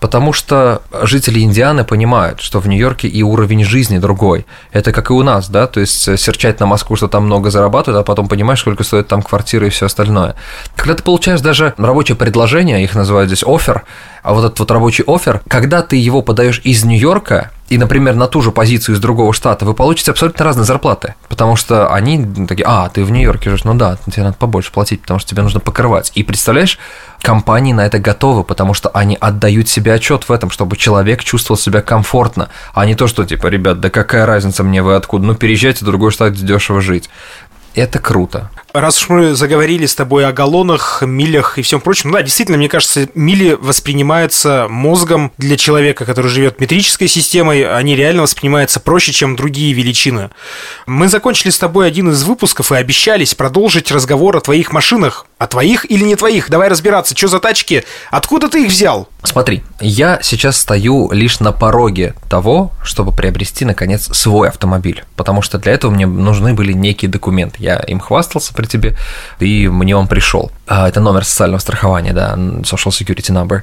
Потому 0.00 0.32
что 0.32 0.82
жители 1.02 1.40
Индианы 1.40 1.84
понимают, 1.84 2.40
что 2.40 2.60
в 2.60 2.68
Нью-Йорке 2.68 3.08
и 3.08 3.22
уровень 3.22 3.64
жизни 3.64 3.98
другой. 3.98 4.46
Это 4.70 4.92
как 4.92 5.10
и 5.10 5.12
у 5.12 5.22
нас, 5.22 5.48
да, 5.48 5.66
то 5.66 5.80
есть 5.80 6.18
серчать 6.18 6.60
на 6.60 6.66
Москву, 6.66 6.94
что 6.94 7.08
там 7.08 7.24
много 7.24 7.50
зарабатывают, 7.50 8.00
а 8.00 8.04
потом 8.04 8.28
понимаешь, 8.28 8.60
сколько 8.60 8.84
стоит 8.84 9.08
там 9.08 9.22
квартира 9.22 9.66
и 9.66 9.70
все 9.70 9.86
остальное. 9.86 10.36
Когда 10.76 10.94
ты 10.94 11.02
получаешь 11.02 11.40
даже 11.40 11.74
рабочее 11.78 12.16
предложение, 12.16 12.84
их 12.84 12.94
называют 12.94 13.28
здесь 13.28 13.42
офер, 13.44 13.84
а 14.22 14.34
вот 14.34 14.44
этот 14.44 14.58
вот 14.58 14.70
рабочий 14.70 15.04
офер, 15.06 15.40
когда 15.48 15.82
ты 15.82 15.96
его 15.96 16.22
подаешь 16.22 16.60
из 16.64 16.84
Нью-Йорка, 16.84 17.50
и, 17.68 17.76
например, 17.76 18.14
на 18.14 18.28
ту 18.28 18.40
же 18.40 18.50
позицию 18.50 18.94
из 18.94 19.00
другого 19.00 19.34
штата, 19.34 19.66
вы 19.66 19.74
получите 19.74 20.10
абсолютно 20.10 20.44
разные 20.44 20.64
зарплаты. 20.64 21.14
Потому 21.28 21.54
что 21.54 21.92
они 21.92 22.24
такие, 22.46 22.64
а, 22.66 22.88
ты 22.88 23.04
в 23.04 23.10
Нью-Йорке 23.10 23.50
живешь, 23.50 23.64
ну 23.64 23.74
да, 23.74 23.98
тебе 24.06 24.22
надо 24.22 24.36
побольше 24.36 24.72
платить, 24.72 25.02
потому 25.02 25.20
что 25.20 25.30
тебе 25.30 25.42
нужно 25.42 25.60
покрывать. 25.60 26.10
И 26.14 26.22
представляешь, 26.22 26.78
компании 27.20 27.74
на 27.74 27.84
это 27.84 27.98
готовы, 27.98 28.42
потому 28.42 28.72
что 28.72 28.88
они 28.88 29.18
отдают 29.20 29.68
себе 29.68 29.92
отчет 29.92 30.28
в 30.28 30.32
этом, 30.32 30.50
чтобы 30.50 30.76
человек 30.76 31.22
чувствовал 31.22 31.58
себя 31.58 31.82
комфортно, 31.82 32.48
а 32.72 32.86
не 32.86 32.94
то, 32.94 33.06
что 33.06 33.24
типа, 33.24 33.48
ребят, 33.48 33.80
да 33.80 33.90
какая 33.90 34.24
разница 34.24 34.64
мне 34.64 34.82
вы 34.82 34.94
откуда, 34.94 35.26
ну 35.26 35.34
переезжайте 35.34 35.84
в 35.84 35.88
другой 35.88 36.10
штат, 36.10 36.32
дешево 36.34 36.80
жить. 36.80 37.10
Это 37.74 37.98
круто. 37.98 38.50
Раз 38.80 39.02
уж 39.02 39.08
мы 39.08 39.34
заговорили 39.34 39.86
с 39.86 39.96
тобой 39.96 40.24
о 40.24 40.32
галлонах, 40.32 41.02
милях 41.02 41.58
и 41.58 41.62
всем 41.62 41.80
прочем, 41.80 42.10
ну 42.10 42.16
да, 42.16 42.22
действительно, 42.22 42.58
мне 42.58 42.68
кажется, 42.68 43.08
мили 43.14 43.58
воспринимаются 43.60 44.68
мозгом 44.70 45.32
для 45.36 45.56
человека, 45.56 46.04
который 46.04 46.30
живет 46.30 46.60
метрической 46.60 47.08
системой, 47.08 47.68
они 47.68 47.96
реально 47.96 48.22
воспринимаются 48.22 48.78
проще, 48.78 49.12
чем 49.12 49.34
другие 49.34 49.72
величины. 49.72 50.30
Мы 50.86 51.08
закончили 51.08 51.50
с 51.50 51.58
тобой 51.58 51.88
один 51.88 52.10
из 52.10 52.22
выпусков 52.22 52.70
и 52.70 52.76
обещались 52.76 53.34
продолжить 53.34 53.90
разговор 53.90 54.36
о 54.36 54.40
твоих 54.40 54.72
машинах. 54.72 55.26
О 55.38 55.46
твоих 55.46 55.88
или 55.88 56.02
не 56.02 56.16
твоих? 56.16 56.50
Давай 56.50 56.68
разбираться, 56.68 57.16
что 57.16 57.28
за 57.28 57.38
тачки, 57.38 57.84
откуда 58.10 58.48
ты 58.48 58.64
их 58.64 58.70
взял? 58.70 59.08
Смотри, 59.22 59.62
я 59.80 60.18
сейчас 60.20 60.58
стою 60.58 61.12
лишь 61.12 61.38
на 61.38 61.52
пороге 61.52 62.14
того, 62.28 62.72
чтобы 62.82 63.12
приобрести, 63.12 63.64
наконец, 63.64 64.08
свой 64.16 64.48
автомобиль, 64.48 65.04
потому 65.14 65.42
что 65.42 65.58
для 65.58 65.72
этого 65.72 65.92
мне 65.92 66.06
нужны 66.06 66.54
были 66.54 66.72
некие 66.72 67.08
документы. 67.08 67.56
Я 67.62 67.76
им 67.76 68.00
хвастался 68.00 68.52
при 68.52 68.66
тебе, 68.66 68.96
и 69.38 69.68
мне 69.68 69.94
он 69.96 70.08
пришел. 70.08 70.50
А, 70.66 70.88
это 70.88 71.00
номер 71.00 71.24
социального 71.24 71.60
страхования, 71.60 72.12
да, 72.12 72.34
Social 72.34 72.90
Security 72.90 73.32
Number. 73.32 73.62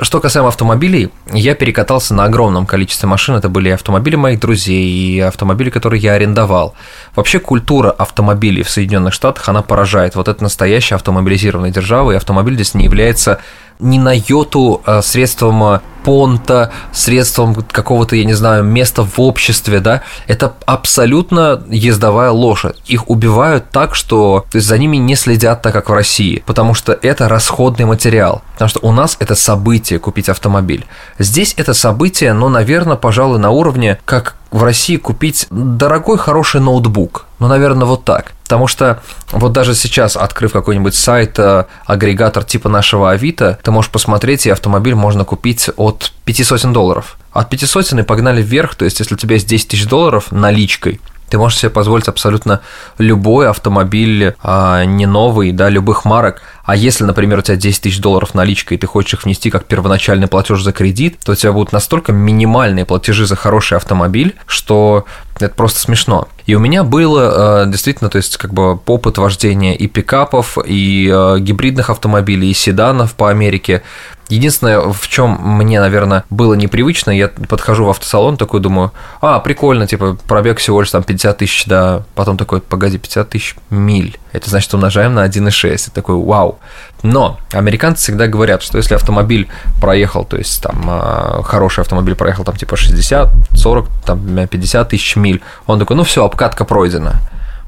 Что 0.00 0.20
касаемо 0.20 0.48
автомобилей, 0.48 1.10
я 1.32 1.54
перекатался 1.54 2.14
на 2.14 2.24
огромном 2.24 2.64
количестве 2.64 3.06
машин. 3.06 3.34
Это 3.34 3.50
были 3.50 3.68
автомобили 3.68 4.16
моих 4.16 4.40
друзей 4.40 4.86
и 4.86 5.20
автомобили, 5.20 5.68
которые 5.68 6.00
я 6.00 6.14
арендовал. 6.14 6.74
Вообще 7.14 7.38
культура 7.38 7.90
автомобилей 7.90 8.62
в 8.62 8.70
Соединенных 8.70 9.12
Штатах, 9.12 9.46
она 9.50 9.60
поражает. 9.60 10.14
Вот 10.16 10.28
это 10.28 10.42
настоящая 10.42 10.94
автомобилизированная 10.94 11.70
держава, 11.70 12.12
и 12.12 12.16
автомобиль 12.16 12.54
здесь 12.54 12.72
не 12.72 12.84
является 12.84 13.40
ни 13.78 13.98
на 13.98 14.12
йоту 14.14 14.80
а, 14.84 15.02
средством 15.02 15.62
а, 15.62 15.82
понта, 16.04 16.72
средством 16.92 17.54
какого-то, 17.54 18.16
я 18.16 18.24
не 18.24 18.32
знаю, 18.34 18.64
места 18.64 19.04
в 19.04 19.20
обществе, 19.20 19.80
да, 19.80 20.02
это 20.26 20.54
абсолютно 20.66 21.62
ездовая 21.68 22.30
лошадь. 22.30 22.76
Их 22.86 23.08
убивают 23.08 23.70
так, 23.70 23.94
что 23.94 24.44
то 24.50 24.56
есть, 24.56 24.66
за 24.66 24.78
ними 24.78 24.96
не 24.96 25.14
следят 25.14 25.62
так, 25.62 25.72
как 25.72 25.88
в 25.88 25.92
России, 25.92 26.42
потому 26.46 26.74
что 26.74 26.98
это 27.00 27.28
расходный 27.28 27.84
материал. 27.84 28.42
Потому 28.54 28.68
что 28.68 28.80
у 28.82 28.92
нас 28.92 29.16
это 29.20 29.34
событие 29.34 29.98
купить 29.98 30.28
автомобиль. 30.28 30.86
Здесь 31.18 31.54
это 31.56 31.74
событие, 31.74 32.32
ну, 32.32 32.48
наверное, 32.48 32.96
пожалуй, 32.96 33.38
на 33.38 33.50
уровне, 33.50 33.98
как 34.04 34.36
в 34.52 34.62
России 34.62 34.96
купить 34.96 35.46
дорогой, 35.50 36.18
хороший 36.18 36.60
ноутбук. 36.60 37.24
Ну, 37.38 37.48
наверное, 37.48 37.86
вот 37.86 38.04
так. 38.04 38.32
Потому 38.44 38.66
что 38.66 39.02
вот 39.32 39.52
даже 39.52 39.74
сейчас, 39.74 40.14
открыв 40.16 40.52
какой-нибудь 40.52 40.94
сайт, 40.94 41.38
э, 41.38 41.64
агрегатор 41.86 42.44
типа 42.44 42.68
нашего 42.68 43.10
Авито, 43.10 43.58
ты 43.62 43.70
можешь 43.70 43.90
посмотреть, 43.90 44.46
и 44.46 44.50
автомобиль 44.50 44.94
можно 44.94 45.24
купить 45.24 45.70
от 45.76 46.12
500 46.26 46.70
долларов. 46.70 47.16
От 47.32 47.48
500 47.48 47.94
и 47.94 48.02
погнали 48.02 48.42
вверх, 48.42 48.74
то 48.74 48.84
есть 48.84 49.00
если 49.00 49.14
у 49.14 49.18
тебя 49.18 49.34
есть 49.36 49.48
10 49.48 49.68
тысяч 49.68 49.86
долларов 49.86 50.30
наличкой, 50.30 51.00
ты 51.32 51.38
можешь 51.38 51.60
себе 51.60 51.70
позволить 51.70 52.08
абсолютно 52.08 52.60
любой 52.98 53.48
автомобиль, 53.48 54.34
а, 54.42 54.84
не 54.84 55.06
новый, 55.06 55.52
да, 55.52 55.70
любых 55.70 56.04
марок. 56.04 56.42
А 56.64 56.76
если, 56.76 57.04
например, 57.04 57.40
у 57.40 57.42
тебя 57.42 57.56
10 57.56 57.82
тысяч 57.82 58.00
долларов 58.00 58.34
наличка, 58.34 58.74
и 58.74 58.78
ты 58.78 58.86
хочешь 58.86 59.14
их 59.14 59.24
внести 59.24 59.50
как 59.50 59.64
первоначальный 59.64 60.28
платеж 60.28 60.62
за 60.62 60.72
кредит, 60.72 61.18
то 61.24 61.32
у 61.32 61.34
тебя 61.34 61.52
будут 61.52 61.72
настолько 61.72 62.12
минимальные 62.12 62.84
платежи 62.84 63.26
за 63.26 63.34
хороший 63.34 63.76
автомобиль, 63.76 64.36
что 64.46 65.04
это 65.36 65.54
просто 65.54 65.80
смешно. 65.80 66.28
И 66.46 66.54
у 66.54 66.60
меня 66.60 66.84
было 66.84 67.62
а, 67.62 67.66
действительно, 67.66 68.10
то 68.10 68.16
есть 68.16 68.36
как 68.36 68.52
бы 68.54 68.78
опыт 68.86 69.18
вождения 69.18 69.74
и 69.74 69.88
пикапов, 69.88 70.56
и 70.64 71.10
а, 71.12 71.38
гибридных 71.38 71.90
автомобилей, 71.90 72.50
и 72.50 72.54
седанов 72.54 73.14
по 73.14 73.28
Америке. 73.30 73.82
Единственное, 74.28 74.80
в 74.80 75.08
чем 75.08 75.38
мне, 75.42 75.80
наверное, 75.80 76.24
было 76.30 76.54
непривычно, 76.54 77.10
я 77.10 77.28
подхожу 77.28 77.84
в 77.84 77.90
автосалон, 77.90 78.36
такой 78.36 78.60
думаю, 78.60 78.92
а, 79.20 79.40
прикольно, 79.40 79.86
типа, 79.86 80.16
пробег 80.26 80.58
всего 80.58 80.80
лишь 80.80 80.90
там 80.90 81.02
50 81.02 81.38
тысяч, 81.38 81.64
да, 81.66 82.04
потом 82.14 82.38
такой, 82.38 82.60
погоди, 82.60 82.98
50 82.98 83.28
тысяч 83.28 83.56
миль. 83.68 84.18
Это 84.32 84.48
значит, 84.50 84.72
умножаем 84.74 85.14
на 85.14 85.26
1,6. 85.26 85.74
Это 85.74 85.90
такой 85.90 86.16
вау. 86.16 86.58
Но 87.02 87.38
американцы 87.52 88.02
всегда 88.02 88.26
говорят, 88.26 88.62
что 88.62 88.78
если 88.78 88.94
автомобиль 88.94 89.48
проехал, 89.80 90.24
то 90.24 90.36
есть 90.36 90.62
там 90.62 90.84
а, 90.88 91.42
хороший 91.44 91.80
автомобиль 91.80 92.14
проехал 92.14 92.44
там 92.44 92.56
типа 92.56 92.76
60, 92.76 93.30
40, 93.54 93.88
там 94.04 94.46
50 94.46 94.88
тысяч 94.88 95.16
миль, 95.16 95.42
он 95.66 95.78
такой, 95.78 95.96
ну 95.96 96.04
все, 96.04 96.24
обкатка 96.24 96.64
пройдена. 96.64 97.20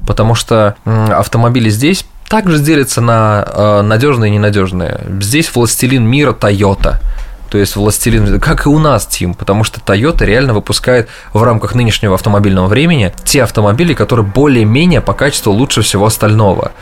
Потому 0.07 0.35
что 0.35 0.75
автомобили 0.85 1.69
здесь 1.69 2.05
также 2.27 2.59
делятся 2.59 3.01
на 3.01 3.45
а, 3.47 3.81
надежные 3.81 4.31
и 4.31 4.35
ненадежные. 4.35 5.01
Здесь 5.21 5.53
властелин 5.53 6.05
мира 6.05 6.33
Toyota– 6.33 6.97
то 7.55 7.59
есть 7.59 7.77
властелин, 7.77 8.37
как 8.41 8.65
и 8.65 8.69
у 8.69 8.79
нас, 8.79 9.05
Тим, 9.05 9.33
потому 9.33 9.63
что 9.63 9.79
Toyota 9.79 10.25
реально 10.25 10.53
выпускает 10.53 11.07
в 11.31 11.41
рамках 11.41 11.73
нынешнего 11.73 12.15
автомобильного 12.15 12.67
времени 12.67 13.13
те 13.23 13.43
автомобили, 13.43 13.93
которые 13.93 14.25
более-менее 14.25 14.99
по 14.99 15.13
качеству 15.13 15.53
лучше 15.53 15.81
всего 15.81 16.05
остального. 16.05 16.73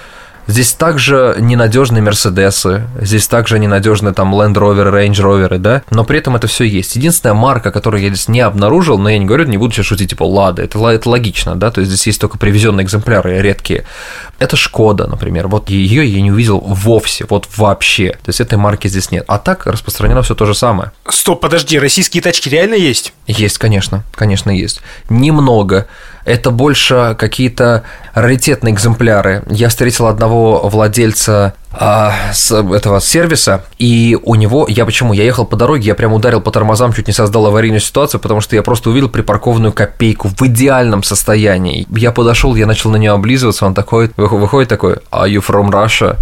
Здесь 0.45 0.73
также 0.73 1.37
ненадежные 1.39 2.01
Мерседесы, 2.01 2.87
здесь 2.99 3.27
также 3.27 3.59
ненадежные 3.59 4.13
там 4.13 4.35
Land 4.35 4.55
Rover, 4.55 4.91
Range 4.91 5.13
Rover, 5.13 5.57
да, 5.57 5.83
но 5.89 6.03
при 6.03 6.19
этом 6.19 6.35
это 6.35 6.47
все 6.47 6.65
есть. 6.65 6.95
Единственная 6.97 7.33
марка, 7.33 7.71
которую 7.71 8.03
я 8.03 8.09
здесь 8.09 8.27
не 8.27 8.41
обнаружил, 8.41 8.97
но 8.97 9.09
я 9.09 9.17
не 9.17 9.25
говорю, 9.25 9.45
не 9.45 9.57
буду 9.57 9.73
сейчас 9.73 9.85
шутить, 9.85 10.09
типа 10.09 10.23
Лада, 10.23 10.61
это, 10.61 10.85
это 10.89 11.09
логично, 11.09 11.55
да, 11.55 11.71
то 11.71 11.79
есть 11.79 11.91
здесь 11.91 12.07
есть 12.07 12.21
только 12.21 12.37
привезенные 12.37 12.83
экземпляры 12.85 13.41
редкие. 13.41 13.85
Это 14.39 14.57
Шкода, 14.57 15.07
например, 15.07 15.47
вот 15.47 15.69
ее 15.69 16.05
я 16.05 16.21
не 16.21 16.31
увидел 16.31 16.59
вовсе, 16.59 17.25
вот 17.29 17.47
вообще, 17.55 18.11
то 18.11 18.29
есть 18.29 18.41
этой 18.41 18.57
марки 18.57 18.87
здесь 18.87 19.11
нет. 19.11 19.23
А 19.27 19.39
так 19.39 19.65
распространено 19.65 20.21
все 20.23 20.35
то 20.35 20.45
же 20.45 20.53
самое. 20.53 20.91
Стоп, 21.07 21.39
подожди, 21.39 21.79
российские 21.79 22.21
тачки 22.21 22.49
реально 22.49 22.75
есть? 22.75 23.13
Есть, 23.27 23.57
конечно, 23.57 24.03
конечно, 24.13 24.49
есть. 24.49 24.81
Немного 25.09 25.87
это 26.25 26.51
больше 26.51 27.15
какие-то 27.17 27.83
раритетные 28.13 28.73
экземпляры. 28.73 29.43
Я 29.49 29.69
встретил 29.69 30.07
одного 30.07 30.67
владельца 30.69 31.53
а, 31.71 32.13
с 32.31 32.51
этого 32.51 33.01
сервиса, 33.01 33.65
и 33.79 34.17
у 34.23 34.35
него, 34.35 34.67
я 34.69 34.85
почему, 34.85 35.13
я 35.13 35.23
ехал 35.23 35.45
по 35.45 35.55
дороге, 35.55 35.87
я 35.87 35.95
прям 35.95 36.13
ударил 36.13 36.39
по 36.39 36.51
тормозам, 36.51 36.93
чуть 36.93 37.07
не 37.07 37.13
создал 37.13 37.47
аварийную 37.47 37.81
ситуацию, 37.81 38.21
потому 38.21 38.41
что 38.41 38.55
я 38.55 38.61
просто 38.61 38.89
увидел 38.89 39.09
припаркованную 39.09 39.73
копейку 39.73 40.29
в 40.29 40.41
идеальном 40.43 41.03
состоянии. 41.03 41.87
Я 41.89 42.11
подошел, 42.11 42.55
я 42.55 42.67
начал 42.67 42.91
на 42.91 42.97
нее 42.97 43.11
облизываться, 43.11 43.65
он 43.65 43.73
такой, 43.73 44.11
выходит 44.15 44.69
такой, 44.69 44.97
are 45.11 45.27
you 45.27 45.43
from 45.45 45.71
Russia? 45.71 46.17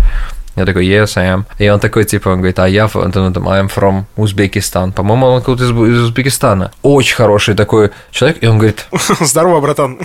Я 0.56 0.66
такой, 0.66 0.86
yes, 0.86 1.14
I 1.16 1.28
am. 1.28 1.46
И 1.60 1.70
он 1.70 1.80
такой, 1.80 2.04
типа, 2.04 2.30
он 2.30 2.38
говорит, 2.38 2.60
а 2.60 2.68
я, 2.68 2.86
I'm 2.86 3.72
from 3.74 4.04
Узбекистан. 4.16 4.92
По-моему, 4.92 5.28
он 5.28 5.40
какой-то 5.40 5.64
из, 5.64 5.72
из 5.72 6.04
Узбекистана. 6.04 6.72
Очень 6.82 7.16
хороший 7.16 7.56
такой 7.56 7.92
человек, 8.12 8.38
и 8.42 8.48
он 8.48 8.58
говорит... 8.58 8.86
Здорово, 9.20 9.62
братан. 9.62 10.00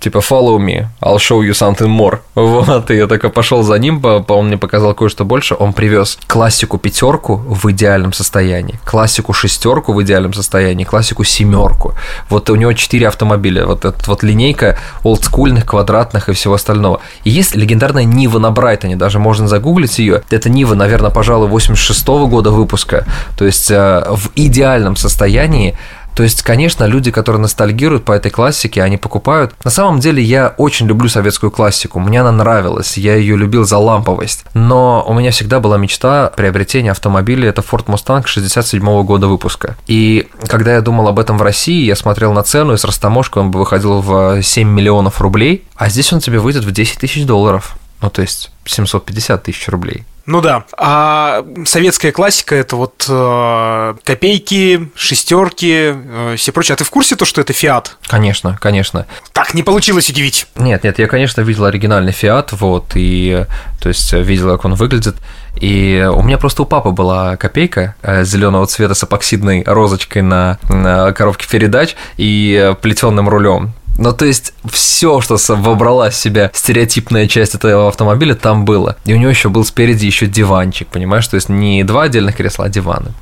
Типа, 0.00 0.18
follow 0.18 0.58
me, 0.58 0.86
I'll 1.00 1.18
show 1.18 1.40
you 1.40 1.52
something 1.52 1.88
more. 1.88 2.20
Вот, 2.34 2.90
и 2.90 2.96
я 2.96 3.06
такой 3.06 3.30
пошел 3.30 3.62
за 3.62 3.78
ним, 3.78 4.02
он 4.04 4.46
мне 4.46 4.56
показал 4.56 4.94
кое-что 4.94 5.24
больше. 5.24 5.54
Он 5.58 5.72
привез 5.72 6.18
классику 6.26 6.78
пятерку 6.78 7.36
в 7.36 7.70
идеальном 7.70 8.12
состоянии, 8.12 8.80
классику 8.84 9.32
шестерку 9.32 9.92
в 9.92 10.02
идеальном 10.02 10.32
состоянии, 10.32 10.84
классику 10.84 11.24
семерку. 11.24 11.94
Вот 12.28 12.50
у 12.50 12.56
него 12.56 12.72
четыре 12.72 13.08
автомобиля, 13.08 13.66
вот 13.66 13.84
эта 13.84 13.98
вот 14.06 14.22
линейка 14.22 14.78
олдскульных, 15.02 15.66
квадратных 15.66 16.28
и 16.28 16.32
всего 16.32 16.54
остального. 16.54 17.00
И 17.24 17.30
есть 17.30 17.54
легендарная 17.54 18.04
Нива 18.04 18.38
на 18.38 18.50
Брайтоне, 18.50 18.96
даже 18.96 19.18
можно 19.18 19.48
загуглить, 19.48 19.81
загуглить 19.82 19.98
ее. 19.98 20.22
Это 20.30 20.48
Нива, 20.48 20.74
наверное, 20.74 21.10
пожалуй, 21.10 21.48
86 21.48 22.06
-го 22.06 22.28
года 22.28 22.50
выпуска. 22.50 23.04
То 23.36 23.44
есть 23.44 23.70
э, 23.70 24.04
в 24.08 24.30
идеальном 24.34 24.96
состоянии 24.96 25.74
то 26.14 26.22
есть, 26.22 26.42
конечно, 26.42 26.84
люди, 26.84 27.10
которые 27.10 27.40
ностальгируют 27.40 28.04
по 28.04 28.12
этой 28.12 28.30
классике, 28.30 28.82
они 28.82 28.98
покупают. 28.98 29.54
На 29.64 29.70
самом 29.70 29.98
деле, 29.98 30.22
я 30.22 30.54
очень 30.58 30.86
люблю 30.86 31.08
советскую 31.08 31.50
классику. 31.50 32.00
Мне 32.00 32.20
она 32.20 32.32
нравилась, 32.32 32.98
я 32.98 33.16
ее 33.16 33.34
любил 33.34 33.64
за 33.64 33.78
ламповость. 33.78 34.44
Но 34.54 35.02
у 35.08 35.14
меня 35.14 35.30
всегда 35.30 35.58
была 35.58 35.78
мечта 35.78 36.30
приобретения 36.36 36.90
автомобиля. 36.90 37.48
Это 37.48 37.62
Ford 37.62 37.86
Mustang 37.86 38.26
67 38.26 38.82
-го 38.82 39.04
года 39.04 39.26
выпуска. 39.26 39.74
И 39.86 40.28
когда 40.48 40.74
я 40.74 40.82
думал 40.82 41.08
об 41.08 41.18
этом 41.18 41.38
в 41.38 41.42
России, 41.42 41.82
я 41.82 41.96
смотрел 41.96 42.34
на 42.34 42.42
цену, 42.42 42.74
и 42.74 42.76
с 42.76 42.84
растаможкой 42.84 43.42
он 43.42 43.50
бы 43.50 43.60
выходил 43.60 44.02
в 44.02 44.42
7 44.42 44.68
миллионов 44.68 45.20
рублей, 45.22 45.64
а 45.76 45.88
здесь 45.88 46.12
он 46.12 46.20
тебе 46.20 46.38
выйдет 46.38 46.64
в 46.64 46.72
10 46.72 46.98
тысяч 46.98 47.24
долларов. 47.24 47.76
Ну, 48.02 48.10
то 48.10 48.20
есть 48.22 48.50
750 48.64 49.42
тысяч 49.42 49.68
рублей. 49.68 50.04
Ну 50.24 50.40
да. 50.40 50.64
А 50.76 51.44
советская 51.64 52.12
классика 52.12 52.54
это 52.54 52.76
вот 52.76 53.06
э, 53.08 53.94
копейки, 54.04 54.88
шестерки, 54.94 55.94
э, 55.94 56.34
все 56.36 56.52
прочее. 56.52 56.74
А 56.74 56.76
ты 56.76 56.84
в 56.84 56.90
курсе 56.90 57.16
то, 57.16 57.24
что 57.24 57.40
это 57.40 57.52
Фиат? 57.52 57.96
Конечно, 58.06 58.56
конечно. 58.60 59.06
Так, 59.32 59.54
не 59.54 59.64
получилось 59.64 60.08
удивить. 60.08 60.46
Нет, 60.54 60.84
нет, 60.84 60.98
я, 61.00 61.08
конечно, 61.08 61.40
видел 61.40 61.64
оригинальный 61.64 62.12
Фиат, 62.12 62.52
вот, 62.52 62.92
и 62.94 63.46
то 63.80 63.88
есть 63.88 64.12
видел, 64.12 64.50
как 64.50 64.64
он 64.64 64.74
выглядит. 64.74 65.16
И 65.56 66.08
у 66.14 66.22
меня 66.22 66.38
просто 66.38 66.62
у 66.62 66.66
папы 66.66 66.90
была 66.90 67.36
копейка 67.36 67.96
э, 68.02 68.24
зеленого 68.24 68.66
цвета 68.66 68.94
с 68.94 69.02
эпоксидной 69.02 69.64
розочкой 69.66 70.22
на, 70.22 70.58
на 70.68 71.12
коробке 71.12 71.48
передач 71.48 71.96
и 72.16 72.58
э, 72.62 72.74
плетеным 72.74 73.28
рулем. 73.28 73.74
Ну, 74.02 74.12
то 74.12 74.24
есть, 74.24 74.52
все, 74.68 75.20
что 75.20 75.36
вобрала 75.48 76.10
в 76.10 76.14
себя 76.16 76.50
стереотипная 76.52 77.28
часть 77.28 77.54
этого 77.54 77.86
автомобиля, 77.86 78.34
там 78.34 78.64
было. 78.64 78.96
И 79.04 79.14
у 79.14 79.16
него 79.16 79.30
еще 79.30 79.48
был 79.48 79.64
спереди 79.64 80.06
еще 80.06 80.26
диванчик, 80.26 80.88
понимаешь? 80.88 81.28
То 81.28 81.36
есть, 81.36 81.48
не 81.48 81.84
два 81.84 82.02
отдельных 82.04 82.36
кресла, 82.36 82.64
а 82.64 82.68
диваны. 82.68 83.12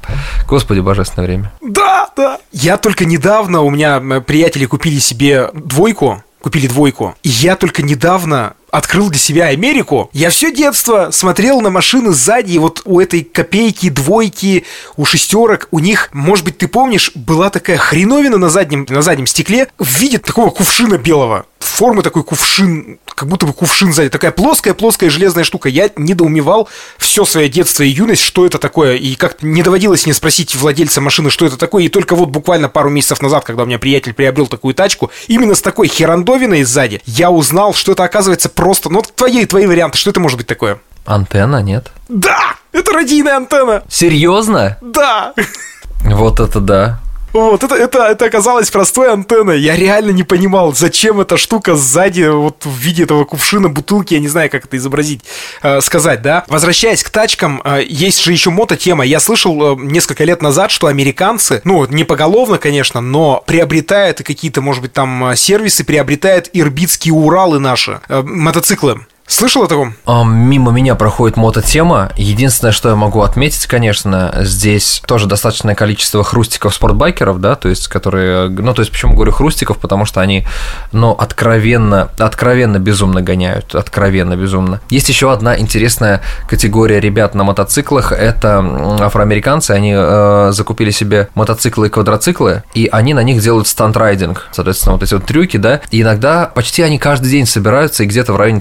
Господи, 0.49 0.81
божественное 0.81 1.27
время. 1.27 1.53
Да, 1.61 2.09
да. 2.17 2.39
Я 2.51 2.79
только 2.79 3.05
недавно, 3.05 3.61
у 3.61 3.69
меня 3.69 4.01
приятели 4.23 4.65
купили 4.65 4.99
себе 5.01 5.51
двойку, 5.53 6.25
купили 6.41 6.67
двойку. 6.67 7.15
И 7.23 7.29
я 7.29 7.57
только 7.57 7.83
недавно 7.83 8.55
открыл 8.71 9.11
для 9.11 9.19
себя 9.19 9.47
Америку, 9.47 10.11
я 10.13 10.31
все 10.31 10.53
детство 10.53 11.11
смотрел 11.11 11.61
на 11.61 11.71
машины 11.71 12.13
сзади, 12.13 12.53
и 12.53 12.59
вот 12.59 12.83
у 12.85 13.01
этой 13.01 13.25
копейки, 13.25 13.89
двойки, 13.91 14.65
у 14.97 15.05
шестерок, 15.05 15.69
у 15.71 15.81
них, 15.81 16.09
может 16.13 16.45
быть, 16.45 16.59
ты 16.59 16.69
помнишь, 16.69 17.13
была 17.15 17.51
такая 17.51 17.77
хреновина 17.77 18.39
на 18.39 18.49
заднем, 18.49 18.87
на 18.89 19.03
заднем 19.03 19.27
стекле 19.27 19.69
в 19.79 19.99
виде 19.99 20.19
такого 20.19 20.51
кувшина 20.51 20.99
белого. 20.99 21.47
Формы 21.71 22.03
такой 22.03 22.25
кувшин, 22.25 22.99
как 23.07 23.27
будто 23.27 23.47
бы 23.47 23.55
кувшин 23.55 23.93
сзади. 23.93 24.11
Такая 24.11 24.33
плоская-плоская 24.33 25.09
железная 25.09 25.45
штука. 25.45 25.69
Я 25.71 25.89
недоумевал 25.97 26.69
все 26.99 27.25
свое 27.25 27.49
детство 27.49 27.83
и 27.83 27.89
юность, 27.89 28.21
что 28.21 28.45
это 28.45 28.59
такое. 28.59 28.97
И 28.97 29.15
как 29.15 29.43
не 29.43 29.63
доводилось 29.63 30.05
мне 30.05 30.13
спросить 30.13 30.55
владельца 30.57 31.01
машины, 31.01 31.31
что 31.31 31.47
это 31.47 31.57
такое. 31.57 31.85
И 31.85 31.89
только 31.89 32.17
вот 32.17 32.29
буквально 32.29 32.69
пару 32.69 32.91
месяцев 32.91 33.23
назад, 33.23 33.45
когда 33.45 33.63
у 33.63 33.67
меня 33.67 33.79
приятель 33.79 34.13
приобрел 34.13 34.47
такую 34.47 34.75
тачку, 34.75 35.11
именно 35.27 35.55
с 35.55 35.63
такой 35.63 35.89
херандовиной 35.89 36.65
сзади, 36.65 37.01
я 37.07 37.31
узнал, 37.31 37.73
что 37.73 37.93
это 37.93 38.05
оказывается 38.05 38.51
просто, 38.51 38.91
ну, 38.91 39.03
твои, 39.03 39.47
твои 39.47 39.67
варианты, 39.67 39.97
что 39.97 40.11
это 40.11 40.21
может 40.21 40.37
быть 40.37 40.49
такое? 40.49 40.81
Антенна, 41.07 41.63
нет? 41.63 41.91
Да! 42.09 42.57
Это 42.73 42.93
радийная 42.93 43.37
антенна! 43.37 43.85
Серьезно? 43.89 44.77
Да! 44.83 45.33
Вот 46.05 46.41
это 46.41 46.61
да. 46.61 47.01
Вот, 47.33 47.63
это, 47.63 47.75
это, 47.77 47.99
это 48.07 48.25
оказалось 48.25 48.71
простой 48.71 49.13
антенной. 49.13 49.61
Я 49.61 49.77
реально 49.77 50.11
не 50.11 50.25
понимал, 50.25 50.75
зачем 50.75 51.21
эта 51.21 51.37
штука 51.37 51.77
сзади, 51.77 52.29
вот 52.29 52.65
в 52.65 52.77
виде 52.77 53.05
этого 53.05 53.25
кувшина, 53.25 53.69
бутылки, 53.69 54.15
я 54.15 54.21
не 54.21 54.29
знаю, 54.29 54.51
как 54.51 54.65
это 54.65 54.77
изобразить, 54.77 55.23
э, 55.63 55.81
сказать, 55.81 56.23
да. 56.23 56.45
Возвращаясь 56.49 57.03
к 57.03 57.11
тачкам, 57.11 57.63
э, 57.65 57.83
есть 57.87 58.23
же 58.23 58.33
еще 58.33 58.51
мототема. 58.51 59.05
Я 59.05 59.21
слышал 59.21 59.79
э, 59.79 59.81
несколько 59.81 60.25
лет 60.25 60.43
назад, 60.43 60.71
что 60.71 60.89
американцы, 60.89 61.61
ну, 61.65 61.87
не 61.87 62.05
поголовно, 62.05 62.59
конечно, 62.59 63.01
но 63.01 63.45
приобретают 63.47 64.23
какие-то, 64.23 64.61
может 64.61 64.83
быть, 64.83 64.93
там 64.93 65.35
сервисы, 65.37 65.85
приобретают 65.85 66.51
ирбитские 66.53 67.15
Уралы 67.15 67.61
наши, 67.61 68.01
э, 68.09 68.23
мотоциклы. 68.23 69.07
Слышал 69.31 69.63
о 69.63 69.69
таком? 69.69 69.95
Мимо 70.07 70.73
меня 70.73 70.97
проходит 70.97 71.37
мототема. 71.37 72.11
Единственное, 72.17 72.73
что 72.73 72.89
я 72.89 72.97
могу 72.97 73.23
отметить, 73.23 73.65
конечно, 73.67 74.35
здесь 74.41 75.01
тоже 75.07 75.27
достаточное 75.27 75.77
количество 75.77 76.25
хрустиков 76.25 76.75
спортбайкеров, 76.75 77.41
да, 77.41 77.55
то 77.55 77.69
есть, 77.69 77.87
которые, 77.87 78.49
ну, 78.49 78.75
то 78.75 78.81
есть, 78.81 78.91
почему 78.91 79.15
говорю 79.15 79.31
хрустиков, 79.31 79.79
потому 79.79 80.05
что 80.05 80.21
они, 80.21 80.47
ну, 80.91 81.13
откровенно, 81.13 82.11
откровенно 82.19 82.81
безумно 82.81 83.23
гоняют, 83.23 83.73
откровенно 83.77 84.37
безумно. 84.37 84.81
Есть 84.91 85.09
еще 85.09 85.33
одна 85.33 85.57
интересная 85.57 86.23
категория 86.49 86.99
ребят 86.99 87.37
на 87.37 87.45
мотоциклах, 87.45 88.11
это 88.11 88.59
афроамериканцы, 89.01 89.71
они 89.71 89.95
э, 89.97 90.51
закупили 90.53 90.91
себе 90.91 91.29
мотоциклы 91.37 91.87
и 91.87 91.91
квадроциклы, 91.91 92.65
и 92.75 92.89
они 92.91 93.15
на 93.15 93.23
них 93.23 93.41
делают 93.41 93.69
стандрайдинг, 93.69 94.49
соответственно, 94.51 94.95
вот 94.95 95.05
эти 95.05 95.15
вот 95.15 95.25
трюки, 95.25 95.57
да, 95.57 95.81
и 95.93 96.03
иногда 96.03 96.51
почти 96.53 96.83
они 96.83 96.99
каждый 96.99 97.31
день 97.31 97.47
собираются 97.47 98.03
и 98.03 98.07
где-то 98.07 98.33
в 98.33 98.37
районе 98.37 98.59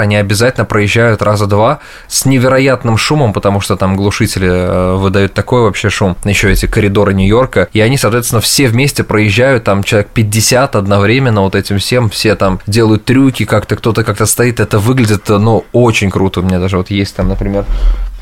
Они 0.00 0.16
обязательно 0.16 0.64
проезжают 0.64 1.22
раза 1.22 1.46
два 1.46 1.80
с 2.08 2.24
невероятным 2.24 2.96
шумом, 2.96 3.32
потому 3.32 3.60
что 3.60 3.76
там 3.76 3.96
глушители 3.96 4.48
э, 4.48 4.94
выдают 4.96 5.34
такой 5.34 5.62
вообще 5.62 5.90
шум, 5.90 6.16
еще 6.24 6.50
эти 6.50 6.66
коридоры 6.66 7.14
Нью-Йорка, 7.14 7.68
и 7.72 7.80
они, 7.80 7.96
соответственно, 7.96 8.40
все 8.40 8.68
вместе 8.68 9.04
проезжают, 9.04 9.64
там 9.64 9.82
человек 9.82 10.08
50 10.14 10.76
одновременно 10.76 11.42
вот 11.42 11.54
этим 11.54 11.78
всем, 11.78 12.08
все 12.08 12.34
там 12.34 12.60
делают 12.66 13.04
трюки, 13.04 13.44
как-то 13.44 13.76
кто-то 13.76 14.04
как-то 14.04 14.26
стоит, 14.26 14.60
это 14.60 14.78
выглядит, 14.78 15.28
ну, 15.28 15.64
очень 15.72 16.10
круто, 16.10 16.40
у 16.40 16.42
меня 16.42 16.58
даже 16.58 16.76
вот 16.76 16.90
есть 16.90 17.14
там, 17.16 17.28
например, 17.28 17.64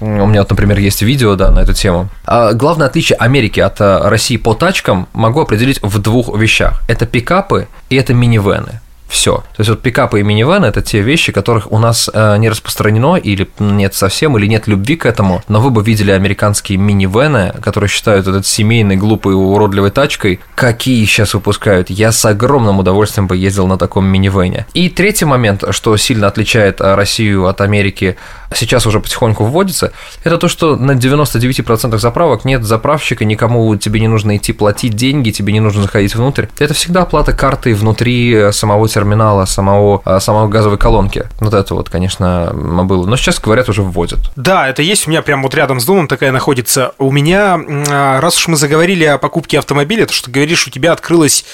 у 0.00 0.04
меня 0.04 0.40
вот, 0.40 0.50
например, 0.50 0.78
есть 0.78 1.02
видео, 1.02 1.34
да, 1.34 1.50
на 1.50 1.60
эту 1.60 1.74
тему. 1.74 2.08
А 2.24 2.52
главное 2.52 2.86
отличие 2.86 3.16
Америки 3.16 3.58
от 3.58 3.80
э, 3.80 4.08
России 4.08 4.36
по 4.36 4.54
тачкам 4.54 5.08
могу 5.12 5.40
определить 5.40 5.80
в 5.82 5.98
двух 5.98 6.36
вещах. 6.36 6.82
Это 6.88 7.04
пикапы 7.04 7.66
и 7.90 7.96
это 7.96 8.14
минивены. 8.14 8.80
Все. 9.08 9.38
То 9.38 9.60
есть 9.60 9.70
вот 9.70 9.80
пикапы 9.80 10.20
и 10.20 10.22
минивэн 10.22 10.64
это 10.64 10.82
те 10.82 11.00
вещи, 11.00 11.32
которых 11.32 11.72
у 11.72 11.78
нас 11.78 12.10
э, 12.12 12.36
не 12.36 12.50
распространено 12.50 13.16
или 13.16 13.48
нет 13.58 13.94
совсем, 13.94 14.36
или 14.36 14.46
нет 14.46 14.66
любви 14.66 14.96
к 14.96 15.06
этому. 15.06 15.42
Но 15.48 15.60
вы 15.60 15.70
бы 15.70 15.82
видели 15.82 16.10
американские 16.10 16.78
минивэны, 16.78 17.54
которые 17.62 17.88
считают 17.88 18.26
этот 18.26 18.46
семейной, 18.46 18.96
глупой, 18.96 19.34
уродливой 19.34 19.90
тачкой. 19.90 20.40
Какие 20.54 21.04
сейчас 21.06 21.32
выпускают? 21.32 21.88
Я 21.88 22.12
с 22.12 22.22
огромным 22.24 22.78
удовольствием 22.78 23.26
бы 23.26 23.36
ездил 23.36 23.66
на 23.66 23.78
таком 23.78 24.04
минивэне. 24.04 24.66
И 24.74 24.90
третий 24.90 25.24
момент, 25.24 25.64
что 25.70 25.96
сильно 25.96 26.26
отличает 26.26 26.80
э, 26.80 26.94
Россию 26.94 27.46
от 27.46 27.62
Америки, 27.62 28.18
сейчас 28.54 28.86
уже 28.86 29.00
потихоньку 29.00 29.44
вводится, 29.44 29.92
это 30.24 30.38
то, 30.38 30.48
что 30.48 30.76
на 30.76 30.92
99% 30.92 31.98
заправок 31.98 32.44
нет 32.44 32.64
заправщика, 32.64 33.24
никому 33.24 33.74
тебе 33.76 34.00
не 34.00 34.08
нужно 34.08 34.36
идти 34.36 34.52
платить 34.52 34.94
деньги, 34.94 35.30
тебе 35.30 35.52
не 35.52 35.60
нужно 35.60 35.82
заходить 35.82 36.14
внутрь. 36.14 36.46
Это 36.58 36.74
всегда 36.74 37.02
оплата 37.02 37.32
картой 37.32 37.74
внутри 37.74 38.34
э, 38.34 38.52
самого 38.52 38.88
терминала, 38.88 39.44
самого, 39.44 40.02
э, 40.04 40.20
самого 40.20 40.48
газовой 40.48 40.78
колонки. 40.78 41.26
Вот 41.40 41.54
это 41.54 41.74
вот, 41.74 41.90
конечно, 41.90 42.52
было. 42.54 43.06
Но 43.06 43.16
сейчас, 43.16 43.40
говорят, 43.40 43.68
уже 43.68 43.82
вводят. 43.82 44.20
Да, 44.36 44.68
это 44.68 44.82
есть. 44.82 45.06
У 45.06 45.10
меня 45.10 45.22
прямо 45.22 45.42
вот 45.42 45.54
рядом 45.54 45.80
с 45.80 45.84
домом 45.84 46.08
такая 46.08 46.32
находится. 46.32 46.92
У 46.98 47.10
меня, 47.10 47.58
а, 47.90 48.20
раз 48.20 48.36
уж 48.36 48.48
мы 48.48 48.56
заговорили 48.56 49.04
о 49.04 49.18
покупке 49.18 49.58
автомобиля, 49.58 50.06
то, 50.06 50.12
что 50.12 50.30
говоришь, 50.30 50.66
у 50.66 50.70
тебя 50.70 50.92
открылась 50.92 51.44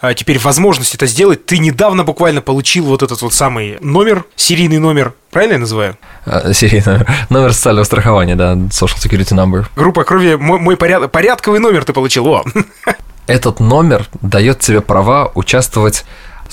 а, 0.00 0.14
теперь 0.14 0.38
возможность 0.38 0.94
это 0.94 1.06
сделать. 1.06 1.46
Ты 1.46 1.58
недавно 1.58 2.04
буквально 2.04 2.40
получил 2.40 2.86
вот 2.86 3.02
этот 3.02 3.20
вот 3.22 3.32
самый 3.32 3.78
номер, 3.80 4.24
серийный 4.36 4.78
номер 4.78 5.14
Правильно 5.34 5.54
я 5.54 5.58
называю? 5.58 5.96
А, 6.26 6.52
серийный 6.52 6.86
номер. 6.86 7.08
Номер 7.28 7.52
социального 7.52 7.84
страхования, 7.84 8.36
да, 8.36 8.52
Social 8.52 8.98
Security 9.02 9.34
Number. 9.34 9.66
Группа 9.74 10.04
крови, 10.04 10.36
мой, 10.36 10.60
мой 10.60 10.76
поряд, 10.76 11.10
порядковый 11.10 11.58
номер 11.58 11.84
ты 11.84 11.92
получил, 11.92 12.28
о. 12.28 12.44
Этот 13.26 13.58
номер 13.58 14.06
дает 14.22 14.60
тебе 14.60 14.80
права 14.80 15.32
участвовать 15.34 16.04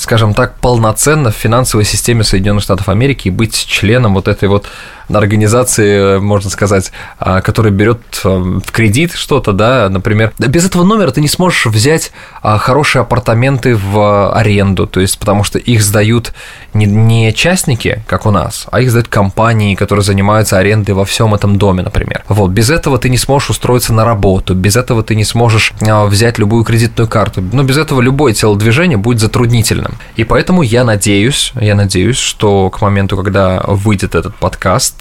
скажем 0.01 0.33
так, 0.33 0.57
полноценно 0.57 1.29
в 1.29 1.35
финансовой 1.35 1.85
системе 1.85 2.23
Соединенных 2.23 2.63
Штатов 2.63 2.89
Америки 2.89 3.27
и 3.27 3.31
быть 3.31 3.53
членом 3.67 4.15
вот 4.15 4.27
этой 4.27 4.49
вот 4.49 4.65
организации, 5.09 6.17
можно 6.17 6.49
сказать, 6.49 6.91
а, 7.19 7.41
которая 7.41 7.71
берет 7.71 7.99
в 8.23 8.61
кредит 8.71 9.13
что-то, 9.13 9.53
да, 9.53 9.89
например. 9.89 10.33
Без 10.39 10.65
этого 10.65 10.83
номера 10.83 11.11
ты 11.11 11.21
не 11.21 11.27
сможешь 11.27 11.65
взять 11.67 12.11
а, 12.41 12.57
хорошие 12.57 13.01
апартаменты 13.01 13.75
в 13.75 14.33
аренду, 14.33 14.87
то 14.87 14.99
есть 14.99 15.19
потому 15.19 15.43
что 15.43 15.59
их 15.59 15.83
сдают 15.83 16.33
не, 16.73 16.85
не 16.85 17.33
частники, 17.33 18.03
как 18.07 18.25
у 18.25 18.31
нас, 18.31 18.67
а 18.71 18.81
их 18.81 18.89
сдают 18.89 19.07
компании, 19.07 19.75
которые 19.75 20.03
занимаются 20.03 20.57
арендой 20.57 20.95
во 20.95 21.05
всем 21.05 21.35
этом 21.35 21.57
доме, 21.57 21.83
например. 21.83 22.23
Вот, 22.27 22.51
без 22.51 22.69
этого 22.69 22.97
ты 22.97 23.09
не 23.09 23.17
сможешь 23.17 23.51
устроиться 23.51 23.93
на 23.93 24.05
работу, 24.05 24.55
без 24.55 24.75
этого 24.75 25.03
ты 25.03 25.15
не 25.15 25.25
сможешь 25.25 25.73
а, 25.81 26.05
взять 26.05 26.39
любую 26.39 26.63
кредитную 26.63 27.07
карту, 27.07 27.43
но 27.51 27.63
без 27.63 27.77
этого 27.77 28.01
любое 28.01 28.33
телодвижение 28.33 28.97
будет 28.97 29.19
затруднительным. 29.19 29.90
И 30.15 30.23
поэтому 30.23 30.61
я 30.61 30.83
надеюсь, 30.83 31.51
я 31.59 31.75
надеюсь, 31.75 32.17
что 32.17 32.69
к 32.69 32.81
моменту, 32.81 33.17
когда 33.17 33.61
выйдет 33.65 34.15
этот 34.15 34.35
подкаст, 34.35 34.99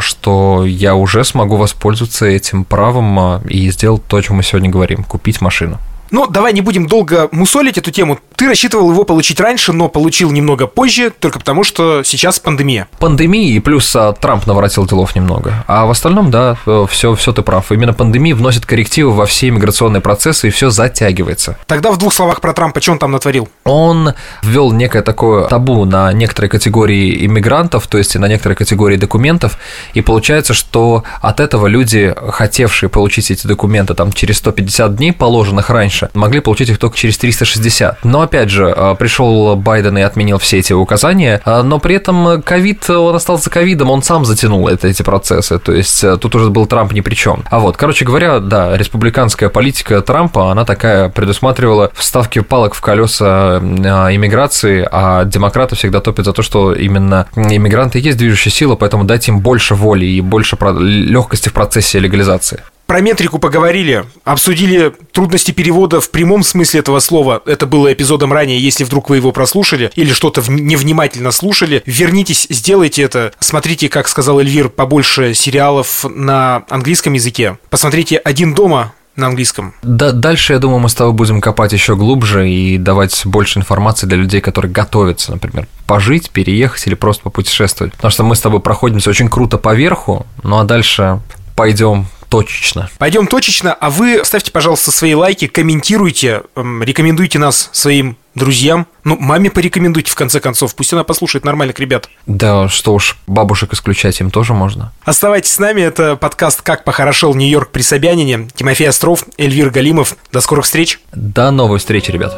что 0.00 0.64
я 0.66 0.94
уже 0.94 1.24
смогу 1.24 1.56
воспользоваться 1.56 2.26
этим 2.26 2.64
правом 2.64 3.18
а, 3.18 3.42
и 3.48 3.70
сделать 3.70 4.04
то, 4.06 4.16
о 4.16 4.22
чем 4.22 4.36
мы 4.36 4.42
сегодня 4.42 4.70
говорим, 4.70 5.04
купить 5.04 5.40
машину. 5.40 5.78
Ну, 6.14 6.28
давай 6.28 6.52
не 6.52 6.60
будем 6.60 6.86
долго 6.86 7.28
мусолить 7.32 7.76
эту 7.76 7.90
тему. 7.90 8.20
Ты 8.36 8.46
рассчитывал 8.46 8.88
его 8.88 9.02
получить 9.02 9.40
раньше, 9.40 9.72
но 9.72 9.88
получил 9.88 10.30
немного 10.30 10.68
позже, 10.68 11.10
только 11.10 11.40
потому 11.40 11.64
что 11.64 12.04
сейчас 12.04 12.38
пандемия. 12.38 12.86
Пандемия 13.00 13.56
и 13.56 13.58
плюс 13.58 13.96
а, 13.96 14.12
Трамп 14.12 14.46
наворотил 14.46 14.86
делов 14.86 15.16
немного. 15.16 15.64
А 15.66 15.86
в 15.86 15.90
остальном, 15.90 16.30
да, 16.30 16.56
все, 16.88 17.16
все 17.16 17.32
ты 17.32 17.42
прав. 17.42 17.72
Именно 17.72 17.94
пандемия 17.94 18.36
вносит 18.36 18.64
коррективы 18.64 19.10
во 19.10 19.26
все 19.26 19.50
миграционные 19.50 20.00
процессы, 20.00 20.46
и 20.46 20.50
все 20.52 20.70
затягивается. 20.70 21.58
Тогда 21.66 21.90
в 21.90 21.98
двух 21.98 22.14
словах 22.14 22.40
про 22.40 22.52
Трампа, 22.52 22.80
что 22.80 22.92
он 22.92 23.00
там 23.00 23.10
натворил? 23.10 23.48
Он 23.64 24.14
ввел 24.44 24.70
некое 24.70 25.02
такое 25.02 25.48
табу 25.48 25.84
на 25.84 26.12
некоторые 26.12 26.48
категории 26.48 27.26
иммигрантов, 27.26 27.88
то 27.88 27.98
есть 27.98 28.14
на 28.14 28.28
некоторые 28.28 28.54
категории 28.54 28.96
документов, 28.96 29.58
и 29.94 30.00
получается, 30.00 30.54
что 30.54 31.02
от 31.20 31.40
этого 31.40 31.66
люди, 31.66 32.14
хотевшие 32.28 32.88
получить 32.88 33.32
эти 33.32 33.48
документы 33.48 33.94
там 33.94 34.12
через 34.12 34.38
150 34.38 34.94
дней, 34.94 35.12
положенных 35.12 35.70
раньше, 35.70 36.03
могли 36.14 36.40
получить 36.40 36.70
их 36.70 36.78
только 36.78 36.96
через 36.96 37.18
360. 37.18 38.04
Но 38.04 38.20
опять 38.20 38.50
же, 38.50 38.72
а, 38.74 38.94
пришел 38.94 39.56
Байден 39.56 39.96
и 39.98 40.02
отменил 40.02 40.38
все 40.38 40.58
эти 40.58 40.72
указания, 40.72 41.40
а, 41.44 41.62
но 41.62 41.78
при 41.78 41.96
этом 41.96 42.42
ковид, 42.42 42.88
он 42.90 43.14
остался 43.14 43.50
ковидом, 43.50 43.90
он 43.90 44.02
сам 44.02 44.24
затянул 44.24 44.68
это, 44.68 44.88
эти 44.88 45.02
процессы, 45.02 45.58
то 45.58 45.72
есть 45.72 46.02
э, 46.04 46.16
тут 46.16 46.34
уже 46.34 46.50
был 46.50 46.66
Трамп 46.66 46.92
ни 46.92 47.00
при 47.00 47.14
чем. 47.14 47.44
А 47.50 47.58
вот, 47.58 47.76
короче 47.76 48.04
говоря, 48.04 48.40
да, 48.40 48.76
республиканская 48.76 49.48
политика 49.48 50.00
Трампа, 50.00 50.50
она 50.50 50.64
такая 50.64 51.08
предусматривала 51.08 51.90
вставки 51.94 52.40
палок 52.40 52.74
в 52.74 52.80
колеса 52.80 53.58
иммиграции, 53.58 54.86
а 54.90 55.24
демократы 55.24 55.76
всегда 55.76 56.00
топят 56.00 56.24
за 56.24 56.32
то, 56.32 56.42
что 56.42 56.72
именно 56.72 57.26
иммигранты 57.36 57.98
есть 57.98 58.18
движущая 58.18 58.52
сила, 58.52 58.76
поэтому 58.76 59.04
дать 59.04 59.28
им 59.28 59.40
больше 59.40 59.74
воли 59.74 60.06
и 60.06 60.20
больше 60.20 60.56
легкости 60.80 61.48
в 61.48 61.52
процессе 61.52 61.98
легализации. 61.98 62.62
Про 62.94 63.00
метрику 63.00 63.40
поговорили, 63.40 64.04
обсудили 64.22 64.94
трудности 65.10 65.50
перевода 65.50 66.00
в 66.00 66.10
прямом 66.10 66.44
смысле 66.44 66.78
этого 66.78 67.00
слова. 67.00 67.42
Это 67.44 67.66
было 67.66 67.92
эпизодом 67.92 68.32
ранее, 68.32 68.60
если 68.60 68.84
вдруг 68.84 69.10
вы 69.10 69.16
его 69.16 69.32
прослушали 69.32 69.90
или 69.96 70.12
что-то 70.12 70.44
невнимательно 70.46 71.32
слушали. 71.32 71.82
Вернитесь, 71.86 72.46
сделайте 72.50 73.02
это. 73.02 73.32
Смотрите, 73.40 73.88
как 73.88 74.06
сказал 74.06 74.38
Эльвир, 74.38 74.68
побольше 74.68 75.34
сериалов 75.34 76.06
на 76.08 76.62
английском 76.70 77.14
языке. 77.14 77.58
Посмотрите 77.68 78.16
«Один 78.18 78.54
дома», 78.54 78.92
на 79.16 79.26
английском. 79.26 79.74
Да, 79.82 80.12
дальше, 80.12 80.52
я 80.52 80.60
думаю, 80.60 80.78
мы 80.78 80.88
с 80.88 80.94
тобой 80.94 81.14
будем 81.14 81.40
копать 81.40 81.72
еще 81.72 81.96
глубже 81.96 82.48
и 82.48 82.78
давать 82.78 83.22
больше 83.24 83.58
информации 83.58 84.06
для 84.06 84.18
людей, 84.18 84.40
которые 84.40 84.70
готовятся, 84.70 85.32
например, 85.32 85.66
пожить, 85.86 86.30
переехать 86.30 86.86
или 86.86 86.94
просто 86.94 87.24
попутешествовать. 87.24 87.92
Потому 87.94 88.10
что 88.12 88.22
мы 88.22 88.36
с 88.36 88.40
тобой 88.40 88.60
проходимся 88.60 89.10
очень 89.10 89.28
круто 89.28 89.58
по 89.58 89.74
верху, 89.74 90.26
ну 90.44 90.58
а 90.58 90.64
дальше 90.64 91.20
пойдем 91.56 92.06
точечно. 92.34 92.90
Пойдем 92.98 93.28
точечно, 93.28 93.72
а 93.74 93.90
вы 93.90 94.24
ставьте, 94.24 94.50
пожалуйста, 94.50 94.90
свои 94.90 95.14
лайки, 95.14 95.46
комментируйте, 95.46 96.42
эм, 96.56 96.82
рекомендуйте 96.82 97.38
нас 97.38 97.70
своим 97.72 98.16
друзьям. 98.34 98.88
Ну, 99.04 99.16
маме 99.20 99.50
порекомендуйте, 99.50 100.10
в 100.10 100.16
конце 100.16 100.40
концов. 100.40 100.74
Пусть 100.74 100.92
она 100.92 101.04
послушает 101.04 101.44
нормальных 101.44 101.78
ребят. 101.78 102.08
Да, 102.26 102.68
что 102.68 102.94
уж, 102.94 103.16
бабушек 103.28 103.72
исключать 103.72 104.20
им 104.20 104.32
тоже 104.32 104.52
можно. 104.52 104.92
Оставайтесь 105.04 105.52
с 105.52 105.58
нами. 105.60 105.82
Это 105.82 106.16
подкаст 106.16 106.62
«Как 106.62 106.82
похорошел 106.82 107.34
Нью-Йорк 107.36 107.70
при 107.70 107.82
Собянине». 107.82 108.48
Тимофей 108.56 108.88
Остров, 108.88 109.24
Эльвир 109.38 109.70
Галимов. 109.70 110.16
До 110.32 110.40
скорых 110.40 110.64
встреч. 110.64 110.98
До 111.12 111.52
новой 111.52 111.78
встречи, 111.78 112.10
ребят. 112.10 112.34